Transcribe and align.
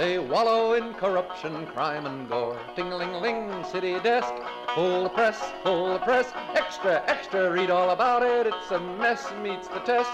They 0.00 0.18
wallow 0.18 0.72
in 0.72 0.94
corruption, 0.94 1.66
crime, 1.66 2.06
and 2.06 2.26
gore. 2.26 2.58
Ting-a-ling-ling, 2.74 3.62
city 3.64 4.00
desk, 4.00 4.32
full 4.74 5.02
the 5.02 5.10
press, 5.10 5.52
full 5.62 5.92
the 5.92 5.98
press. 5.98 6.32
Extra, 6.54 7.02
extra, 7.06 7.50
read 7.50 7.68
all 7.68 7.90
about 7.90 8.22
it. 8.22 8.46
It's 8.46 8.70
a 8.70 8.80
mess, 8.80 9.30
meets 9.42 9.68
the 9.68 9.80
test. 9.80 10.10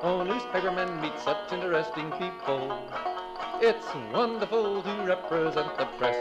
Oh, 0.00 0.24
newspapermen 0.26 1.02
meet 1.02 1.12
such 1.18 1.52
interesting 1.52 2.10
people. 2.12 2.82
It's 3.60 3.86
wonderful 4.10 4.82
to 4.82 5.02
represent 5.04 5.76
the 5.76 5.84
press. 5.98 6.16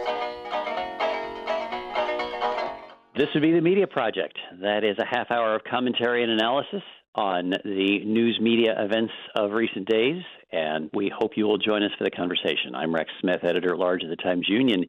This 3.15 3.29
would 3.33 3.43
be 3.43 3.53
the 3.53 3.61
Media 3.61 3.87
Project. 3.87 4.37
That 4.59 4.83
is 4.83 4.97
a 4.99 5.05
half 5.05 5.31
hour 5.31 5.55
of 5.55 5.63
commentary 5.63 6.21
and 6.21 6.33
analysis 6.33 6.83
on 7.15 7.51
the 7.63 7.99
news 8.05 8.37
media 8.41 8.75
events 8.77 9.13
of 9.35 9.51
recent 9.51 9.87
days, 9.87 10.21
and 10.51 10.89
we 10.93 11.11
hope 11.15 11.31
you 11.35 11.45
will 11.45 11.57
join 11.57 11.81
us 11.81 11.91
for 11.97 12.03
the 12.03 12.11
conversation. 12.11 12.75
I'm 12.75 12.93
Rex 12.93 13.09
Smith, 13.21 13.43
editor 13.43 13.73
at 13.73 13.79
large 13.79 14.03
of 14.03 14.09
the 14.09 14.17
Times 14.17 14.47
Union, 14.49 14.85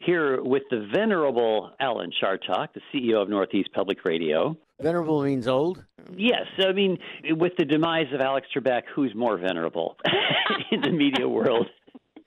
here 0.00 0.42
with 0.42 0.62
the 0.70 0.88
venerable 0.94 1.72
Alan 1.78 2.10
Chartock, 2.10 2.68
the 2.74 2.80
CEO 2.92 3.20
of 3.20 3.28
Northeast 3.28 3.70
Public 3.74 4.04
Radio. 4.04 4.56
Venerable 4.80 5.22
means 5.22 5.46
old? 5.48 5.84
Yes. 6.14 6.44
I 6.58 6.72
mean, 6.72 6.98
with 7.30 7.52
the 7.58 7.64
demise 7.64 8.12
of 8.12 8.20
Alex 8.20 8.46
Trebek, 8.54 8.82
who's 8.94 9.14
more 9.14 9.38
venerable 9.38 9.96
in 10.70 10.80
the 10.80 10.90
media 10.90 11.28
world? 11.28 11.66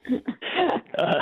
Uh, 0.97 1.13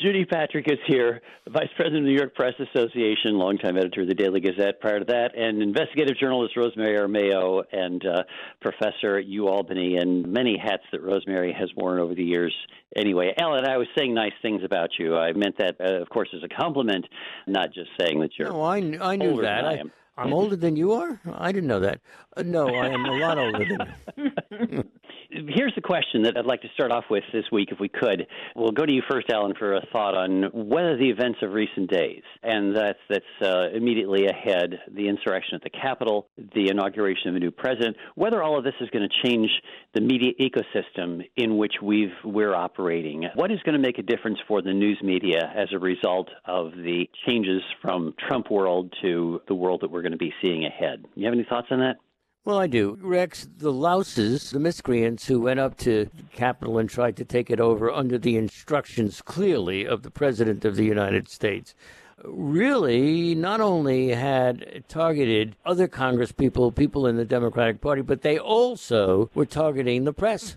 Judy 0.00 0.24
Patrick 0.24 0.70
is 0.70 0.78
here, 0.86 1.20
Vice 1.48 1.68
President 1.74 1.98
of 1.98 2.04
the 2.04 2.10
New 2.10 2.16
York 2.16 2.36
Press 2.36 2.54
Association, 2.60 3.36
longtime 3.36 3.76
editor 3.76 4.02
of 4.02 4.06
the 4.06 4.14
Daily 4.14 4.38
Gazette 4.38 4.80
prior 4.80 5.00
to 5.00 5.04
that, 5.06 5.36
and 5.36 5.60
investigative 5.60 6.16
journalist 6.18 6.56
Rosemary 6.56 6.96
Armao, 6.96 7.64
and 7.72 8.00
uh, 8.06 8.22
professor 8.60 9.18
at 9.18 9.26
UAlbany, 9.26 10.00
and 10.00 10.32
many 10.32 10.56
hats 10.56 10.84
that 10.92 11.02
Rosemary 11.02 11.52
has 11.52 11.68
worn 11.76 11.98
over 11.98 12.14
the 12.14 12.22
years. 12.22 12.54
Anyway, 12.94 13.34
Alan, 13.40 13.66
I 13.66 13.76
was 13.76 13.88
saying 13.98 14.14
nice 14.14 14.32
things 14.40 14.62
about 14.62 14.90
you. 15.00 15.16
I 15.16 15.32
meant 15.32 15.58
that, 15.58 15.74
uh, 15.80 16.00
of 16.00 16.08
course, 16.10 16.28
as 16.32 16.44
a 16.44 16.48
compliment, 16.48 17.04
not 17.48 17.74
just 17.74 17.90
saying 18.00 18.20
that 18.20 18.30
you're. 18.38 18.50
No, 18.50 18.62
I, 18.62 18.76
I 19.00 19.16
knew 19.16 19.42
that. 19.42 19.64
I, 19.64 19.82
am 20.16 20.32
older 20.32 20.54
than 20.54 20.76
you 20.76 20.92
are? 20.92 21.20
I 21.32 21.50
didn't 21.50 21.68
know 21.68 21.80
that. 21.80 22.00
Uh, 22.36 22.42
no, 22.42 22.68
I 22.68 22.86
am 22.86 23.04
a 23.04 23.16
lot 23.16 23.36
older 23.36 23.64
than 23.66 24.68
you. 24.70 24.84
here's 25.32 25.74
the 25.74 25.80
question 25.80 26.22
that 26.22 26.36
I'd 26.36 26.46
like 26.46 26.62
to 26.62 26.68
start 26.74 26.92
off 26.92 27.04
with 27.10 27.24
this 27.32 27.44
week, 27.50 27.70
if 27.72 27.80
we 27.80 27.88
could. 27.88 28.26
We'll 28.54 28.72
go 28.72 28.84
to 28.84 28.92
you 28.92 29.02
first, 29.10 29.30
Alan, 29.30 29.54
for 29.58 29.74
a 29.74 29.86
thought 29.92 30.14
on 30.14 30.50
whether 30.52 30.96
the 30.96 31.08
events 31.08 31.38
of 31.42 31.52
recent 31.52 31.90
days, 31.90 32.22
and 32.42 32.76
that's 32.76 32.98
that's 33.08 33.24
uh, 33.42 33.68
immediately 33.74 34.26
ahead, 34.26 34.78
the 34.94 35.08
insurrection 35.08 35.54
at 35.56 35.62
the 35.62 35.70
Capitol, 35.70 36.28
the 36.54 36.68
inauguration 36.68 37.28
of 37.30 37.36
a 37.36 37.38
new 37.38 37.50
president, 37.50 37.96
whether 38.14 38.42
all 38.42 38.58
of 38.58 38.64
this 38.64 38.74
is 38.80 38.88
going 38.90 39.08
to 39.08 39.28
change 39.28 39.50
the 39.94 40.00
media 40.00 40.32
ecosystem 40.40 41.22
in 41.36 41.56
which 41.56 41.74
we've 41.82 42.12
we're 42.24 42.54
operating. 42.54 43.26
What 43.34 43.50
is 43.50 43.60
going 43.64 43.74
to 43.74 43.82
make 43.82 43.98
a 43.98 44.02
difference 44.02 44.38
for 44.46 44.62
the 44.62 44.72
news 44.72 44.98
media 45.02 45.52
as 45.54 45.68
a 45.72 45.78
result 45.78 46.28
of 46.44 46.72
the 46.72 47.08
changes 47.26 47.62
from 47.80 48.14
Trump 48.28 48.50
world 48.50 48.92
to 49.02 49.40
the 49.48 49.54
world 49.54 49.80
that 49.82 49.90
we're 49.90 50.02
going 50.02 50.12
to 50.12 50.18
be 50.18 50.32
seeing 50.40 50.64
ahead? 50.64 51.04
You 51.14 51.26
have 51.26 51.34
any 51.34 51.46
thoughts 51.48 51.68
on 51.70 51.80
that? 51.80 51.96
Well, 52.44 52.58
I 52.58 52.66
do. 52.66 52.98
Rex, 53.00 53.48
the 53.58 53.70
louses, 53.70 54.50
the 54.50 54.58
miscreants 54.58 55.28
who 55.28 55.40
went 55.40 55.60
up 55.60 55.76
to 55.78 56.06
the 56.06 56.22
Capitol 56.32 56.76
and 56.78 56.90
tried 56.90 57.16
to 57.18 57.24
take 57.24 57.50
it 57.50 57.60
over 57.60 57.88
under 57.88 58.18
the 58.18 58.36
instructions 58.36 59.22
clearly 59.22 59.86
of 59.86 60.02
the 60.02 60.10
President 60.10 60.64
of 60.64 60.74
the 60.74 60.84
United 60.84 61.28
States, 61.28 61.76
really 62.24 63.36
not 63.36 63.60
only 63.60 64.08
had 64.08 64.82
targeted 64.88 65.54
other 65.64 65.86
Congress 65.86 66.32
people, 66.32 66.72
people 66.72 67.06
in 67.06 67.16
the 67.16 67.24
Democratic 67.24 67.80
Party, 67.80 68.02
but 68.02 68.22
they 68.22 68.40
also 68.40 69.30
were 69.34 69.46
targeting 69.46 70.02
the 70.02 70.12
press. 70.12 70.56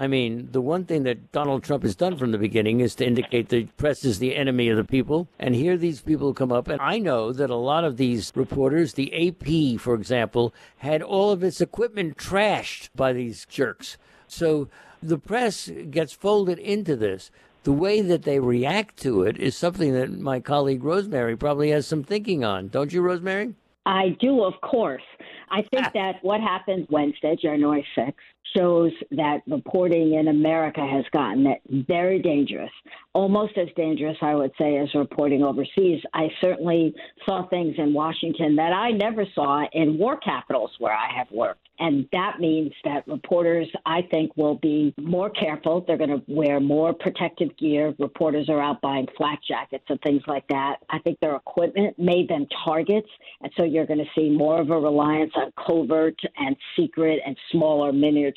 I 0.00 0.06
mean, 0.06 0.48
the 0.52 0.60
one 0.60 0.84
thing 0.84 1.02
that 1.02 1.32
Donald 1.32 1.64
Trump 1.64 1.82
has 1.82 1.96
done 1.96 2.16
from 2.16 2.30
the 2.30 2.38
beginning 2.38 2.78
is 2.78 2.94
to 2.94 3.06
indicate 3.06 3.48
the 3.48 3.64
press 3.76 4.04
is 4.04 4.20
the 4.20 4.36
enemy 4.36 4.68
of 4.68 4.76
the 4.76 4.84
people. 4.84 5.26
And 5.40 5.56
here 5.56 5.76
these 5.76 6.00
people 6.00 6.32
come 6.32 6.52
up. 6.52 6.68
And 6.68 6.80
I 6.80 6.98
know 7.00 7.32
that 7.32 7.50
a 7.50 7.56
lot 7.56 7.82
of 7.82 7.96
these 7.96 8.30
reporters, 8.36 8.94
the 8.94 9.12
AP, 9.28 9.80
for 9.80 9.94
example, 9.94 10.54
had 10.76 11.02
all 11.02 11.32
of 11.32 11.42
its 11.42 11.60
equipment 11.60 12.16
trashed 12.16 12.90
by 12.94 13.12
these 13.12 13.44
jerks. 13.46 13.98
So 14.28 14.68
the 15.02 15.18
press 15.18 15.68
gets 15.90 16.12
folded 16.12 16.60
into 16.60 16.94
this. 16.94 17.32
The 17.64 17.72
way 17.72 18.00
that 18.00 18.22
they 18.22 18.38
react 18.38 18.98
to 18.98 19.22
it 19.22 19.36
is 19.36 19.56
something 19.56 19.94
that 19.94 20.12
my 20.12 20.38
colleague 20.38 20.84
Rosemary 20.84 21.36
probably 21.36 21.70
has 21.70 21.88
some 21.88 22.04
thinking 22.04 22.44
on. 22.44 22.68
Don't 22.68 22.92
you, 22.92 23.02
Rosemary? 23.02 23.56
I 23.84 24.16
do, 24.20 24.44
of 24.44 24.54
course. 24.60 25.02
I 25.50 25.62
think 25.62 25.92
that 25.94 26.22
what 26.22 26.40
happened 26.40 26.86
Wednesday, 26.88 27.36
January 27.40 27.84
6th, 27.96 28.14
shows 28.56 28.92
that 29.12 29.42
reporting 29.46 30.14
in 30.14 30.28
America 30.28 30.80
has 30.80 31.04
gotten 31.12 31.54
very 31.86 32.20
dangerous, 32.20 32.70
almost 33.12 33.56
as 33.58 33.68
dangerous, 33.76 34.16
I 34.22 34.34
would 34.34 34.52
say, 34.58 34.78
as 34.78 34.88
reporting 34.94 35.42
overseas. 35.42 36.02
I 36.14 36.28
certainly 36.40 36.94
saw 37.26 37.46
things 37.48 37.74
in 37.78 37.92
Washington 37.92 38.56
that 38.56 38.72
I 38.72 38.90
never 38.90 39.24
saw 39.34 39.66
in 39.72 39.98
war 39.98 40.16
capitals 40.18 40.70
where 40.78 40.92
I 40.94 41.16
have 41.16 41.30
worked. 41.30 41.68
And 41.80 42.08
that 42.12 42.40
means 42.40 42.72
that 42.84 43.06
reporters, 43.06 43.68
I 43.86 44.02
think, 44.10 44.36
will 44.36 44.56
be 44.56 44.92
more 44.98 45.30
careful. 45.30 45.84
They're 45.86 45.96
going 45.96 46.10
to 46.10 46.22
wear 46.26 46.58
more 46.58 46.92
protective 46.92 47.56
gear. 47.56 47.94
Reporters 47.98 48.48
are 48.48 48.60
out 48.60 48.80
buying 48.80 49.06
flak 49.16 49.40
jackets 49.46 49.84
and 49.88 50.00
things 50.00 50.22
like 50.26 50.46
that. 50.48 50.78
I 50.90 50.98
think 50.98 51.20
their 51.20 51.36
equipment 51.36 51.96
made 51.98 52.28
them 52.28 52.46
targets. 52.64 53.08
And 53.42 53.52
so 53.56 53.64
you're 53.64 53.86
going 53.86 54.00
to 54.00 54.10
see 54.20 54.28
more 54.28 54.60
of 54.60 54.70
a 54.70 54.78
reliance 54.78 55.32
on 55.36 55.52
covert 55.66 56.18
and 56.36 56.56
secret 56.76 57.20
and 57.24 57.36
smaller 57.52 57.92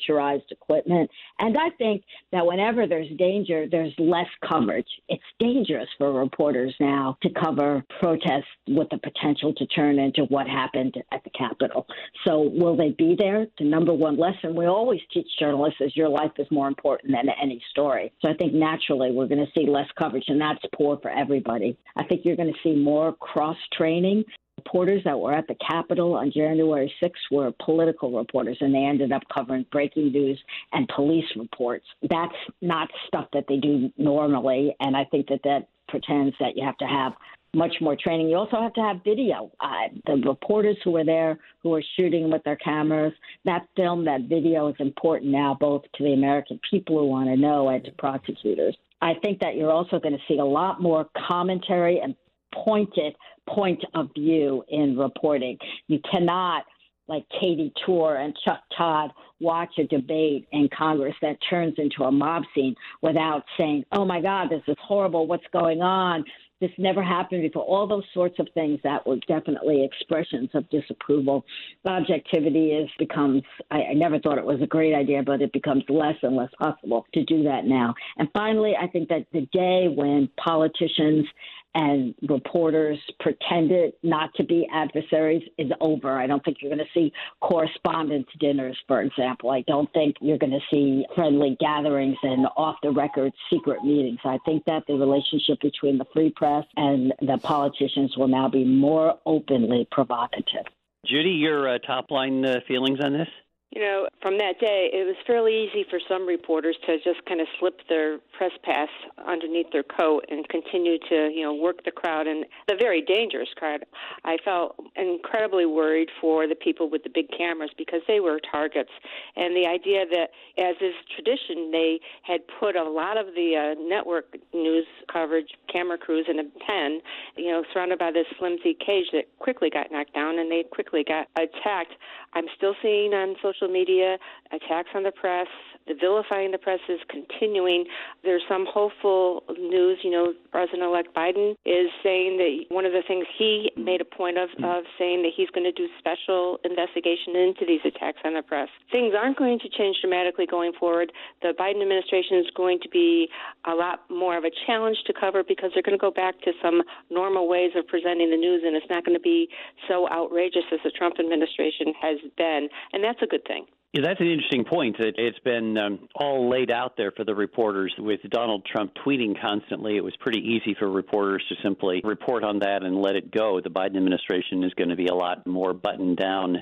miniaturized 0.08 0.50
equipment. 0.50 1.10
And 1.38 1.56
I 1.58 1.70
think 1.78 2.04
that 2.30 2.46
whenever 2.46 2.86
there's 2.86 3.08
danger, 3.18 3.66
there's 3.70 3.92
less 3.98 4.28
coverage. 4.48 4.88
It's 5.08 5.22
dangerous 5.38 5.88
for 5.98 6.12
reporters 6.12 6.74
now 6.78 7.16
to 7.22 7.30
cover 7.30 7.84
protests 8.00 8.44
with 8.68 8.88
the 8.90 8.98
potential 8.98 9.52
to 9.54 9.66
turn 9.66 9.98
into 9.98 10.24
what 10.24 10.46
happened 10.46 10.94
at 11.12 11.24
the 11.24 11.30
Capitol. 11.30 11.86
So 12.24 12.40
will 12.40 12.76
they 12.76 12.90
be 12.90 13.16
there? 13.18 13.32
there. 13.32 13.46
The 13.58 13.64
number 13.64 13.92
one 13.92 14.18
lesson 14.18 14.54
we 14.54 14.66
always 14.66 15.00
teach 15.12 15.26
journalists 15.38 15.80
is 15.80 15.96
your 15.96 16.08
life 16.08 16.32
is 16.38 16.46
more 16.50 16.68
important 16.68 17.12
than 17.12 17.28
any 17.42 17.62
story. 17.70 18.12
So 18.20 18.28
I 18.28 18.34
think 18.34 18.52
naturally 18.52 19.10
we're 19.10 19.28
going 19.28 19.44
to 19.44 19.52
see 19.58 19.68
less 19.68 19.88
coverage, 19.98 20.24
and 20.28 20.40
that's 20.40 20.62
poor 20.74 20.98
for 21.00 21.10
everybody. 21.10 21.76
I 21.96 22.04
think 22.04 22.22
you're 22.24 22.36
going 22.36 22.52
to 22.52 22.58
see 22.62 22.74
more 22.74 23.12
cross 23.14 23.56
training 23.76 24.24
reporters 24.64 25.02
that 25.04 25.18
were 25.18 25.32
at 25.32 25.46
the 25.46 25.56
Capitol 25.68 26.14
on 26.14 26.32
January 26.32 26.92
6th 27.02 27.10
were 27.30 27.52
political 27.64 28.16
reporters, 28.16 28.58
and 28.60 28.74
they 28.74 28.84
ended 28.84 29.12
up 29.12 29.22
covering 29.32 29.66
breaking 29.70 30.12
news 30.12 30.40
and 30.72 30.88
police 30.94 31.24
reports. 31.36 31.84
That's 32.08 32.34
not 32.60 32.88
stuff 33.06 33.26
that 33.32 33.44
they 33.48 33.56
do 33.56 33.90
normally, 33.96 34.74
and 34.80 34.96
I 34.96 35.04
think 35.04 35.28
that 35.28 35.40
that 35.44 35.68
pretends 35.88 36.34
that 36.40 36.56
you 36.56 36.64
have 36.64 36.78
to 36.78 36.86
have 36.86 37.12
much 37.54 37.74
more 37.80 37.96
training. 38.02 38.28
You 38.28 38.36
also 38.36 38.60
have 38.60 38.72
to 38.74 38.80
have 38.80 39.04
video. 39.04 39.50
Uh, 39.60 39.88
the 40.06 40.16
reporters 40.26 40.76
who 40.84 40.96
are 40.96 41.04
there, 41.04 41.38
who 41.62 41.74
are 41.74 41.82
shooting 41.98 42.30
with 42.30 42.42
their 42.44 42.56
cameras, 42.56 43.12
that 43.44 43.66
film, 43.76 44.06
that 44.06 44.22
video 44.22 44.68
is 44.68 44.76
important 44.78 45.30
now, 45.30 45.56
both 45.60 45.82
to 45.96 46.04
the 46.04 46.14
American 46.14 46.58
people 46.70 46.98
who 46.98 47.06
want 47.06 47.28
to 47.28 47.36
know 47.36 47.68
and 47.68 47.84
to 47.84 47.92
prosecutors. 47.92 48.76
I 49.02 49.14
think 49.22 49.40
that 49.40 49.56
you're 49.56 49.70
also 49.70 49.98
going 49.98 50.14
to 50.14 50.22
see 50.28 50.38
a 50.38 50.44
lot 50.44 50.80
more 50.80 51.08
commentary 51.28 51.98
and 51.98 52.14
pointed 52.52 53.14
point 53.48 53.82
of 53.94 54.08
view 54.14 54.64
in 54.68 54.96
reporting. 54.96 55.58
You 55.88 56.00
cannot 56.10 56.64
like 57.08 57.24
Katie 57.40 57.72
Tur 57.84 58.16
and 58.16 58.36
Chuck 58.44 58.60
Todd 58.76 59.10
watch 59.40 59.70
a 59.78 59.84
debate 59.84 60.46
in 60.52 60.68
Congress 60.76 61.14
that 61.20 61.36
turns 61.50 61.74
into 61.78 62.04
a 62.04 62.12
mob 62.12 62.44
scene 62.54 62.74
without 63.02 63.42
saying, 63.58 63.84
oh 63.92 64.04
my 64.04 64.20
God, 64.20 64.48
this 64.48 64.62
is 64.68 64.76
horrible. 64.80 65.26
What's 65.26 65.46
going 65.52 65.82
on? 65.82 66.24
This 66.60 66.70
never 66.78 67.02
happened 67.02 67.42
before. 67.42 67.64
All 67.64 67.88
those 67.88 68.04
sorts 68.14 68.38
of 68.38 68.46
things 68.54 68.78
that 68.84 69.04
were 69.04 69.16
definitely 69.26 69.84
expressions 69.84 70.48
of 70.54 70.70
disapproval. 70.70 71.44
Objectivity 71.84 72.70
is 72.70 72.88
becomes. 73.00 73.42
I, 73.72 73.82
I 73.82 73.92
never 73.94 74.20
thought 74.20 74.38
it 74.38 74.44
was 74.44 74.62
a 74.62 74.66
great 74.68 74.94
idea, 74.94 75.24
but 75.24 75.42
it 75.42 75.52
becomes 75.52 75.82
less 75.88 76.14
and 76.22 76.36
less 76.36 76.50
possible 76.60 77.04
to 77.14 77.24
do 77.24 77.42
that 77.42 77.64
now. 77.64 77.94
And 78.16 78.28
finally, 78.32 78.74
I 78.80 78.86
think 78.86 79.08
that 79.08 79.26
the 79.32 79.48
day 79.52 79.88
when 79.92 80.28
politicians 80.36 81.26
and 81.74 82.14
reporters 82.28 82.98
pretended 83.20 83.94
not 84.02 84.34
to 84.34 84.44
be 84.44 84.66
adversaries 84.72 85.42
is 85.58 85.70
over. 85.80 86.18
I 86.18 86.26
don't 86.26 86.44
think 86.44 86.58
you're 86.60 86.74
going 86.74 86.86
to 86.86 86.92
see 86.92 87.12
correspondence 87.40 88.26
dinners, 88.38 88.78
for 88.86 89.00
example. 89.00 89.50
I 89.50 89.62
don't 89.62 89.92
think 89.92 90.16
you're 90.20 90.38
going 90.38 90.52
to 90.52 90.60
see 90.70 91.04
friendly 91.14 91.56
gatherings 91.60 92.16
and 92.22 92.46
off 92.56 92.76
the 92.82 92.90
record 92.90 93.32
secret 93.50 93.82
meetings. 93.84 94.18
I 94.24 94.38
think 94.44 94.64
that 94.66 94.84
the 94.86 94.94
relationship 94.94 95.60
between 95.60 95.98
the 95.98 96.06
free 96.12 96.32
press 96.34 96.64
and 96.76 97.12
the 97.20 97.38
politicians 97.38 98.16
will 98.16 98.28
now 98.28 98.48
be 98.48 98.64
more 98.64 99.18
openly 99.24 99.88
provocative. 99.90 100.66
Judy, 101.06 101.30
your 101.30 101.68
uh, 101.68 101.78
top 101.78 102.10
line 102.10 102.44
uh, 102.44 102.60
feelings 102.68 103.00
on 103.02 103.12
this? 103.12 103.28
You 103.72 103.80
know, 103.80 104.06
from 104.20 104.36
that 104.36 104.60
day, 104.60 104.90
it 104.92 105.06
was 105.06 105.16
fairly 105.26 105.64
easy 105.64 105.86
for 105.88 105.98
some 106.06 106.26
reporters 106.26 106.76
to 106.86 106.98
just 106.98 107.24
kind 107.26 107.40
of 107.40 107.46
slip 107.58 107.80
their 107.88 108.18
press 108.36 108.52
pass 108.62 108.88
underneath 109.26 109.66
their 109.72 109.82
coat 109.82 110.26
and 110.28 110.46
continue 110.50 110.98
to, 111.08 111.30
you 111.32 111.42
know, 111.42 111.54
work 111.54 111.82
the 111.86 111.90
crowd 111.90 112.26
and 112.26 112.44
the 112.68 112.76
very 112.78 113.00
dangerous 113.00 113.48
crowd. 113.56 113.86
I 114.24 114.36
felt 114.44 114.76
incredibly 114.94 115.64
worried 115.64 116.10
for 116.20 116.46
the 116.46 116.54
people 116.54 116.90
with 116.90 117.02
the 117.02 117.08
big 117.08 117.26
cameras 117.36 117.70
because 117.78 118.00
they 118.06 118.20
were 118.20 118.40
targets. 118.40 118.90
And 119.36 119.56
the 119.56 119.66
idea 119.66 120.04
that, 120.04 120.28
as 120.58 120.76
is 120.82 120.92
tradition, 121.14 121.70
they 121.72 121.98
had 122.24 122.40
put 122.60 122.76
a 122.76 122.84
lot 122.84 123.16
of 123.16 123.28
the 123.34 123.56
uh, 123.56 123.80
network 123.80 124.36
news 124.52 124.86
coverage 125.10 125.48
camera 125.72 125.96
crews 125.96 126.26
in 126.28 126.38
a 126.38 126.44
pen, 126.66 127.00
you 127.38 127.50
know, 127.50 127.64
surrounded 127.72 127.98
by 127.98 128.12
this 128.12 128.26
flimsy 128.38 128.76
cage 128.84 129.06
that 129.12 129.24
quickly 129.38 129.70
got 129.70 129.90
knocked 129.90 130.12
down 130.12 130.38
and 130.38 130.52
they 130.52 130.62
quickly 130.62 131.02
got 131.02 131.26
attacked. 131.36 131.94
I'm 132.34 132.46
still 132.54 132.74
seeing 132.82 133.14
on 133.14 133.36
social 133.42 133.61
media 133.68 134.18
attacks 134.52 134.90
on 134.94 135.02
the 135.02 135.12
press, 135.12 135.46
the 135.86 135.94
vilifying 135.94 136.50
the 136.52 136.58
press 136.58 136.80
is 136.88 137.00
continuing. 137.08 137.84
There's 138.22 138.42
some 138.48 138.66
hopeful 138.68 139.42
news. 139.58 139.98
You 140.02 140.10
know, 140.10 140.32
President-elect 140.50 141.14
Biden 141.14 141.54
is 141.64 141.90
saying 142.02 142.38
that 142.38 142.74
one 142.74 142.86
of 142.86 142.92
the 142.92 143.02
things 143.06 143.26
he 143.38 143.70
made 143.76 144.00
a 144.00 144.04
point 144.04 144.38
of 144.38 144.48
of 144.62 144.84
saying 144.98 145.22
that 145.22 145.32
he's 145.36 145.50
going 145.50 145.64
to 145.64 145.72
do 145.72 145.88
special 145.98 146.58
investigation 146.64 147.36
into 147.36 147.64
these 147.66 147.80
attacks 147.84 148.18
on 148.24 148.34
the 148.34 148.42
press. 148.42 148.68
Things 148.90 149.14
aren't 149.16 149.36
going 149.36 149.58
to 149.60 149.68
change 149.68 149.96
dramatically 150.00 150.46
going 150.46 150.72
forward. 150.78 151.12
The 151.42 151.52
Biden 151.58 151.82
administration 151.82 152.38
is 152.38 152.46
going 152.56 152.78
to 152.82 152.88
be 152.88 153.28
a 153.66 153.74
lot 153.74 154.00
more 154.10 154.36
of 154.36 154.44
a 154.44 154.50
challenge 154.66 154.98
to 155.06 155.12
cover 155.12 155.42
because 155.42 155.70
they're 155.74 155.82
going 155.82 155.98
to 155.98 156.00
go 156.00 156.10
back 156.10 156.40
to 156.42 156.52
some 156.62 156.82
normal 157.10 157.48
ways 157.48 157.72
of 157.76 157.86
presenting 157.86 158.30
the 158.30 158.36
news, 158.36 158.62
and 158.64 158.76
it's 158.76 158.86
not 158.90 159.04
going 159.04 159.16
to 159.16 159.22
be 159.22 159.48
so 159.88 160.08
outrageous 160.10 160.64
as 160.72 160.80
the 160.84 160.90
Trump 160.90 161.16
administration 161.18 161.92
has 162.00 162.18
been, 162.36 162.68
and 162.92 163.02
that's 163.02 163.20
a 163.22 163.26
good 163.26 163.44
thing. 163.46 163.51
Yeah, 163.92 164.00
that's 164.04 164.20
an 164.20 164.26
interesting 164.26 164.64
point. 164.64 164.96
It, 165.00 165.16
has 165.18 165.38
been 165.44 165.76
um, 165.76 166.08
all 166.14 166.48
laid 166.48 166.70
out 166.70 166.96
there 166.96 167.12
for 167.14 167.24
the 167.24 167.34
reporters. 167.34 167.94
With 167.98 168.20
Donald 168.30 168.64
Trump 168.64 168.92
tweeting 169.04 169.38
constantly, 169.38 169.98
it 169.98 170.04
was 170.04 170.14
pretty 170.18 170.38
easy 170.38 170.74
for 170.78 170.90
reporters 170.90 171.44
to 171.50 171.56
simply 171.62 172.00
report 172.02 172.42
on 172.42 172.60
that 172.60 172.84
and 172.84 173.02
let 173.02 173.16
it 173.16 173.30
go. 173.30 173.60
The 173.62 173.68
Biden 173.68 173.98
administration 173.98 174.64
is 174.64 174.72
going 174.74 174.88
to 174.88 174.96
be 174.96 175.08
a 175.08 175.14
lot 175.14 175.46
more 175.46 175.74
buttoned 175.74 176.16
down, 176.16 176.56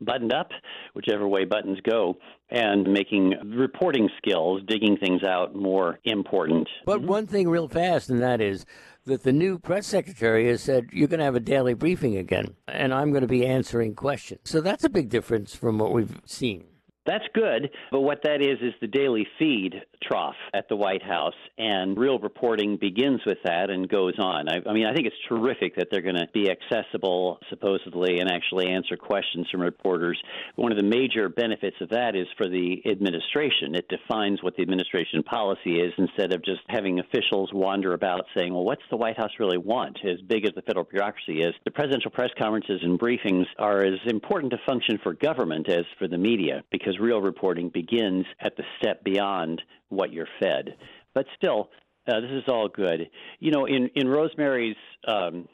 buttoned 0.00 0.32
up, 0.32 0.50
whichever 0.94 1.26
way 1.26 1.44
buttons 1.44 1.78
go, 1.82 2.16
and 2.50 2.86
making 2.92 3.34
reporting 3.56 4.08
skills, 4.18 4.62
digging 4.66 4.96
things 4.96 5.22
out, 5.22 5.54
more 5.54 5.98
important. 6.04 6.68
But 6.84 7.00
mm-hmm. 7.00 7.08
one 7.08 7.26
thing, 7.26 7.48
real 7.48 7.68
fast, 7.68 8.10
and 8.10 8.22
that 8.22 8.40
is 8.40 8.64
that 9.04 9.22
the 9.22 9.32
new 9.32 9.58
press 9.58 9.86
secretary 9.86 10.48
has 10.48 10.62
said 10.62 10.88
you're 10.92 11.08
going 11.08 11.18
to 11.18 11.24
have 11.24 11.36
a 11.36 11.40
daily 11.40 11.74
briefing 11.74 12.16
again, 12.16 12.54
and 12.66 12.92
I'm 12.92 13.10
going 13.10 13.22
to 13.22 13.28
be 13.28 13.46
answering 13.46 13.94
questions. 13.94 14.40
So 14.44 14.60
that's 14.60 14.84
a 14.84 14.90
big 14.90 15.08
difference 15.08 15.54
from 15.54 15.78
what 15.78 15.92
we've 15.92 16.20
seen. 16.26 16.64
That's 17.08 17.24
good, 17.32 17.70
but 17.90 18.02
what 18.02 18.20
that 18.24 18.42
is 18.42 18.58
is 18.60 18.74
the 18.82 18.86
daily 18.86 19.26
feed 19.38 19.80
trough 20.02 20.34
at 20.52 20.68
the 20.68 20.76
White 20.76 21.02
House, 21.02 21.34
and 21.56 21.96
real 21.96 22.18
reporting 22.18 22.76
begins 22.76 23.22
with 23.24 23.38
that 23.44 23.70
and 23.70 23.88
goes 23.88 24.12
on. 24.18 24.46
I, 24.46 24.58
I 24.68 24.74
mean, 24.74 24.84
I 24.84 24.92
think 24.92 25.06
it's 25.06 25.16
terrific 25.26 25.74
that 25.76 25.88
they're 25.90 26.02
going 26.02 26.16
to 26.16 26.28
be 26.34 26.50
accessible, 26.50 27.38
supposedly, 27.48 28.18
and 28.18 28.30
actually 28.30 28.68
answer 28.68 28.98
questions 28.98 29.48
from 29.50 29.62
reporters. 29.62 30.20
One 30.56 30.70
of 30.70 30.76
the 30.76 30.84
major 30.84 31.30
benefits 31.30 31.76
of 31.80 31.88
that 31.88 32.14
is 32.14 32.26
for 32.36 32.46
the 32.46 32.82
administration. 32.84 33.74
It 33.74 33.88
defines 33.88 34.42
what 34.42 34.54
the 34.56 34.62
administration 34.62 35.22
policy 35.22 35.80
is 35.80 35.94
instead 35.96 36.34
of 36.34 36.44
just 36.44 36.60
having 36.68 37.00
officials 37.00 37.50
wander 37.54 37.94
about 37.94 38.26
saying, 38.36 38.52
well, 38.52 38.64
what's 38.64 38.82
the 38.90 38.98
White 38.98 39.16
House 39.16 39.32
really 39.40 39.56
want? 39.56 39.98
As 40.04 40.20
big 40.28 40.44
as 40.44 40.52
the 40.54 40.62
federal 40.62 40.84
bureaucracy 40.84 41.40
is, 41.40 41.54
the 41.64 41.70
presidential 41.70 42.10
press 42.10 42.30
conferences 42.38 42.80
and 42.82 43.00
briefings 43.00 43.46
are 43.58 43.82
as 43.82 43.98
important 44.06 44.52
to 44.52 44.58
function 44.66 44.98
for 45.02 45.14
government 45.14 45.70
as 45.70 45.86
for 45.98 46.06
the 46.06 46.18
media 46.18 46.62
because 46.70 46.97
real 46.98 47.20
reporting 47.20 47.70
begins 47.70 48.26
at 48.40 48.56
the 48.56 48.64
step 48.78 49.04
beyond 49.04 49.62
what 49.88 50.12
you're 50.12 50.28
fed. 50.40 50.76
But 51.14 51.26
still, 51.36 51.70
uh, 52.06 52.20
this 52.20 52.30
is 52.30 52.44
all 52.48 52.68
good. 52.68 53.10
You 53.38 53.50
know, 53.50 53.66
in 53.66 53.90
in 53.94 54.08
Rosemary's 54.08 54.76
um, 55.06 55.48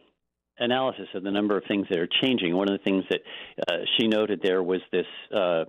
analysis 0.58 1.08
of 1.14 1.22
the 1.24 1.30
number 1.30 1.56
of 1.56 1.64
things 1.66 1.86
that 1.90 1.98
are 1.98 2.08
changing, 2.22 2.54
one 2.54 2.68
of 2.70 2.78
the 2.78 2.84
things 2.84 3.04
that 3.10 3.20
uh, 3.68 3.84
she 3.96 4.08
noted 4.08 4.40
there 4.42 4.62
was 4.62 4.80
this. 4.92 5.06
Uh, 5.34 5.64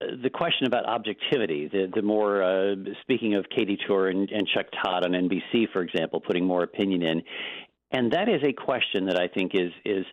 the 0.00 0.30
question 0.30 0.68
about 0.68 0.86
objectivity, 0.86 1.66
the, 1.66 1.90
the 1.92 2.02
more, 2.02 2.40
uh, 2.40 2.76
speaking 3.02 3.34
of 3.34 3.46
Katie 3.50 3.76
Tur 3.76 4.06
and, 4.06 4.30
and 4.30 4.46
Chuck 4.46 4.66
Todd 4.80 5.04
on 5.04 5.10
NBC, 5.10 5.72
for 5.72 5.82
example, 5.82 6.20
putting 6.20 6.44
more 6.44 6.62
opinion 6.62 7.02
in, 7.02 7.22
and 7.90 8.12
that 8.12 8.28
is 8.28 8.40
a 8.44 8.52
question 8.52 9.06
that 9.06 9.18
I 9.18 9.26
think 9.26 9.52
is 9.54 9.72
is 9.84 10.04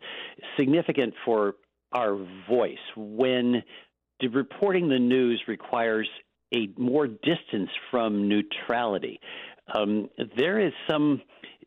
significant 0.58 1.14
for 1.24 1.56
our 1.92 2.18
voice 2.50 2.78
when 2.96 3.64
reporting 4.32 4.90
the 4.90 5.00
news 5.00 5.42
requires 5.48 6.08
a 6.54 6.70
more 6.78 7.08
distance 7.08 7.70
from 7.92 8.28
neutrality. 8.28 9.20
Um, 9.74 10.10
there 10.38 10.60
is 10.60 10.74
some 10.90 11.22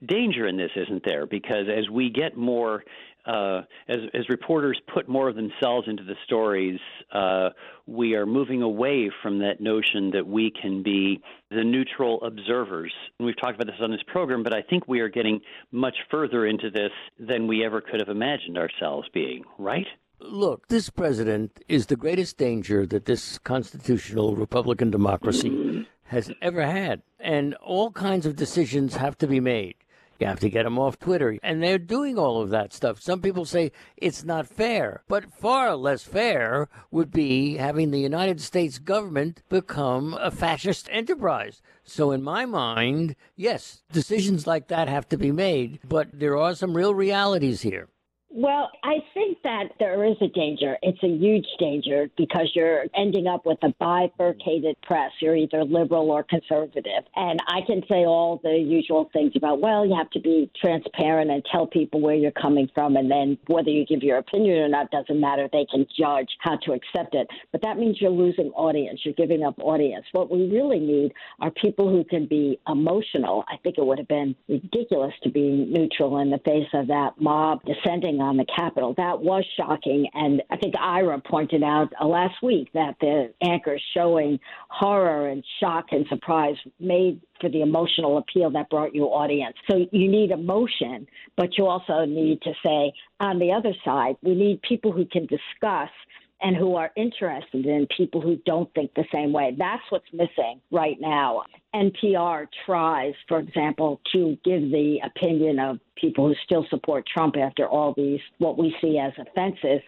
danger 0.06 0.46
in 0.46 0.56
this, 0.56 0.70
isn't 0.76 1.02
there? 1.04 1.26
Because 1.26 1.66
as 1.68 1.88
we 1.90 2.10
get 2.10 2.36
more, 2.36 2.84
uh, 3.26 3.62
as, 3.88 3.98
as 4.14 4.28
reporters 4.28 4.80
put 4.94 5.08
more 5.08 5.28
of 5.28 5.34
themselves 5.34 5.88
into 5.88 6.04
the 6.04 6.14
stories, 6.24 6.78
uh, 7.12 7.50
we 7.86 8.14
are 8.14 8.24
moving 8.24 8.62
away 8.62 9.10
from 9.22 9.40
that 9.40 9.60
notion 9.60 10.10
that 10.12 10.26
we 10.26 10.52
can 10.62 10.82
be 10.82 11.20
the 11.50 11.64
neutral 11.64 12.22
observers. 12.22 12.92
And 13.18 13.26
we've 13.26 13.38
talked 13.40 13.60
about 13.60 13.66
this 13.66 13.80
on 13.82 13.90
this 13.90 14.02
program, 14.06 14.42
but 14.44 14.54
I 14.54 14.62
think 14.62 14.86
we 14.86 15.00
are 15.00 15.08
getting 15.08 15.40
much 15.72 15.96
further 16.10 16.46
into 16.46 16.70
this 16.70 16.92
than 17.18 17.48
we 17.48 17.64
ever 17.64 17.80
could 17.80 18.00
have 18.00 18.08
imagined 18.08 18.56
ourselves 18.56 19.08
being, 19.12 19.44
right? 19.58 19.86
Look, 20.20 20.66
this 20.68 20.90
president 20.90 21.60
is 21.68 21.86
the 21.86 21.96
greatest 21.96 22.38
danger 22.38 22.84
that 22.86 23.04
this 23.04 23.38
constitutional 23.38 24.34
Republican 24.34 24.90
democracy 24.90 25.86
has 26.04 26.32
ever 26.42 26.66
had. 26.66 27.02
And 27.20 27.54
all 27.56 27.92
kinds 27.92 28.26
of 28.26 28.36
decisions 28.36 28.96
have 28.96 29.16
to 29.18 29.26
be 29.26 29.38
made. 29.38 29.76
You 30.18 30.26
have 30.26 30.40
to 30.40 30.50
get 30.50 30.66
him 30.66 30.78
off 30.78 30.98
Twitter. 30.98 31.38
And 31.44 31.62
they're 31.62 31.78
doing 31.78 32.18
all 32.18 32.42
of 32.42 32.50
that 32.50 32.72
stuff. 32.72 33.00
Some 33.00 33.20
people 33.22 33.44
say 33.44 33.70
it's 33.96 34.24
not 34.24 34.48
fair, 34.48 35.02
but 35.06 35.32
far 35.32 35.76
less 35.76 36.02
fair 36.02 36.68
would 36.90 37.12
be 37.12 37.56
having 37.56 37.92
the 37.92 38.00
United 38.00 38.40
States 38.40 38.78
government 38.78 39.42
become 39.48 40.14
a 40.20 40.32
fascist 40.32 40.88
enterprise. 40.90 41.62
So, 41.84 42.10
in 42.10 42.22
my 42.24 42.44
mind, 42.44 43.14
yes, 43.36 43.82
decisions 43.92 44.46
like 44.46 44.66
that 44.68 44.88
have 44.88 45.08
to 45.10 45.16
be 45.16 45.30
made, 45.30 45.78
but 45.88 46.08
there 46.12 46.36
are 46.36 46.56
some 46.56 46.76
real 46.76 46.94
realities 46.94 47.62
here. 47.62 47.88
Well, 48.30 48.70
I 48.84 48.98
think 49.14 49.38
that 49.42 49.68
there 49.80 50.04
is 50.04 50.16
a 50.20 50.28
danger. 50.28 50.76
It's 50.82 51.02
a 51.02 51.08
huge 51.08 51.46
danger 51.58 52.10
because 52.18 52.50
you're 52.54 52.84
ending 52.94 53.26
up 53.26 53.46
with 53.46 53.56
a 53.62 53.72
bifurcated 53.80 54.76
press. 54.82 55.10
You're 55.20 55.34
either 55.34 55.64
liberal 55.64 56.10
or 56.10 56.24
conservative. 56.24 57.04
And 57.16 57.40
I 57.48 57.60
can 57.66 57.82
say 57.88 58.04
all 58.04 58.38
the 58.42 58.58
usual 58.58 59.08
things 59.14 59.32
about, 59.34 59.60
well, 59.60 59.86
you 59.86 59.96
have 59.96 60.10
to 60.10 60.20
be 60.20 60.50
transparent 60.60 61.30
and 61.30 61.42
tell 61.50 61.66
people 61.66 62.02
where 62.02 62.16
you're 62.16 62.30
coming 62.32 62.68
from. 62.74 62.96
And 62.96 63.10
then 63.10 63.38
whether 63.46 63.70
you 63.70 63.86
give 63.86 64.02
your 64.02 64.18
opinion 64.18 64.58
or 64.58 64.68
not 64.68 64.90
doesn't 64.90 65.18
matter. 65.18 65.48
They 65.50 65.66
can 65.70 65.86
judge 65.98 66.28
how 66.40 66.56
to 66.64 66.72
accept 66.72 67.14
it. 67.14 67.28
But 67.50 67.62
that 67.62 67.78
means 67.78 67.98
you're 67.98 68.10
losing 68.10 68.50
audience. 68.50 69.00
You're 69.04 69.14
giving 69.14 69.42
up 69.42 69.54
audience. 69.58 70.04
What 70.12 70.30
we 70.30 70.50
really 70.50 70.80
need 70.80 71.12
are 71.40 71.50
people 71.50 71.88
who 71.88 72.04
can 72.04 72.26
be 72.26 72.60
emotional. 72.68 73.44
I 73.48 73.56
think 73.62 73.78
it 73.78 73.86
would 73.86 73.98
have 73.98 74.08
been 74.08 74.36
ridiculous 74.48 75.14
to 75.22 75.30
be 75.30 75.66
neutral 75.70 76.18
in 76.18 76.28
the 76.28 76.38
face 76.44 76.68
of 76.74 76.88
that 76.88 77.18
mob 77.18 77.62
descending 77.64 78.17
on 78.20 78.36
the 78.36 78.46
Capitol. 78.54 78.94
That 78.96 79.20
was 79.20 79.44
shocking. 79.56 80.06
And 80.14 80.42
I 80.50 80.56
think 80.56 80.74
Ira 80.78 81.20
pointed 81.20 81.62
out 81.62 81.92
uh, 82.00 82.06
last 82.06 82.42
week 82.42 82.68
that 82.74 82.96
the 83.00 83.32
anchors 83.42 83.82
showing 83.94 84.38
horror 84.68 85.28
and 85.28 85.44
shock 85.60 85.86
and 85.92 86.06
surprise 86.08 86.56
made 86.80 87.20
for 87.40 87.48
the 87.48 87.62
emotional 87.62 88.18
appeal 88.18 88.50
that 88.50 88.70
brought 88.70 88.94
you 88.94 89.04
audience. 89.04 89.56
So 89.70 89.86
you 89.92 90.10
need 90.10 90.30
emotion, 90.30 91.06
but 91.36 91.56
you 91.56 91.66
also 91.66 92.04
need 92.04 92.42
to 92.42 92.52
say, 92.64 92.92
on 93.20 93.38
the 93.38 93.52
other 93.52 93.72
side, 93.84 94.16
we 94.22 94.34
need 94.34 94.60
people 94.62 94.92
who 94.92 95.06
can 95.06 95.26
discuss 95.26 95.90
and 96.40 96.56
who 96.56 96.76
are 96.76 96.90
interested 96.96 97.66
in 97.66 97.86
people 97.96 98.20
who 98.20 98.36
don't 98.46 98.72
think 98.74 98.92
the 98.94 99.04
same 99.12 99.32
way. 99.32 99.54
That's 99.58 99.82
what's 99.90 100.06
missing 100.12 100.60
right 100.70 100.96
now. 101.00 101.42
NPR 101.74 102.46
tries, 102.64 103.14
for 103.26 103.38
example, 103.38 104.00
to 104.12 104.38
give 104.44 104.62
the 104.70 104.98
opinion 105.04 105.58
of 105.58 105.78
people 105.96 106.28
who 106.28 106.34
still 106.44 106.64
support 106.70 107.04
Trump 107.12 107.36
after 107.36 107.66
all 107.66 107.92
these, 107.96 108.20
what 108.38 108.56
we 108.56 108.74
see 108.80 108.98
as 108.98 109.12
offenses. 109.18 109.80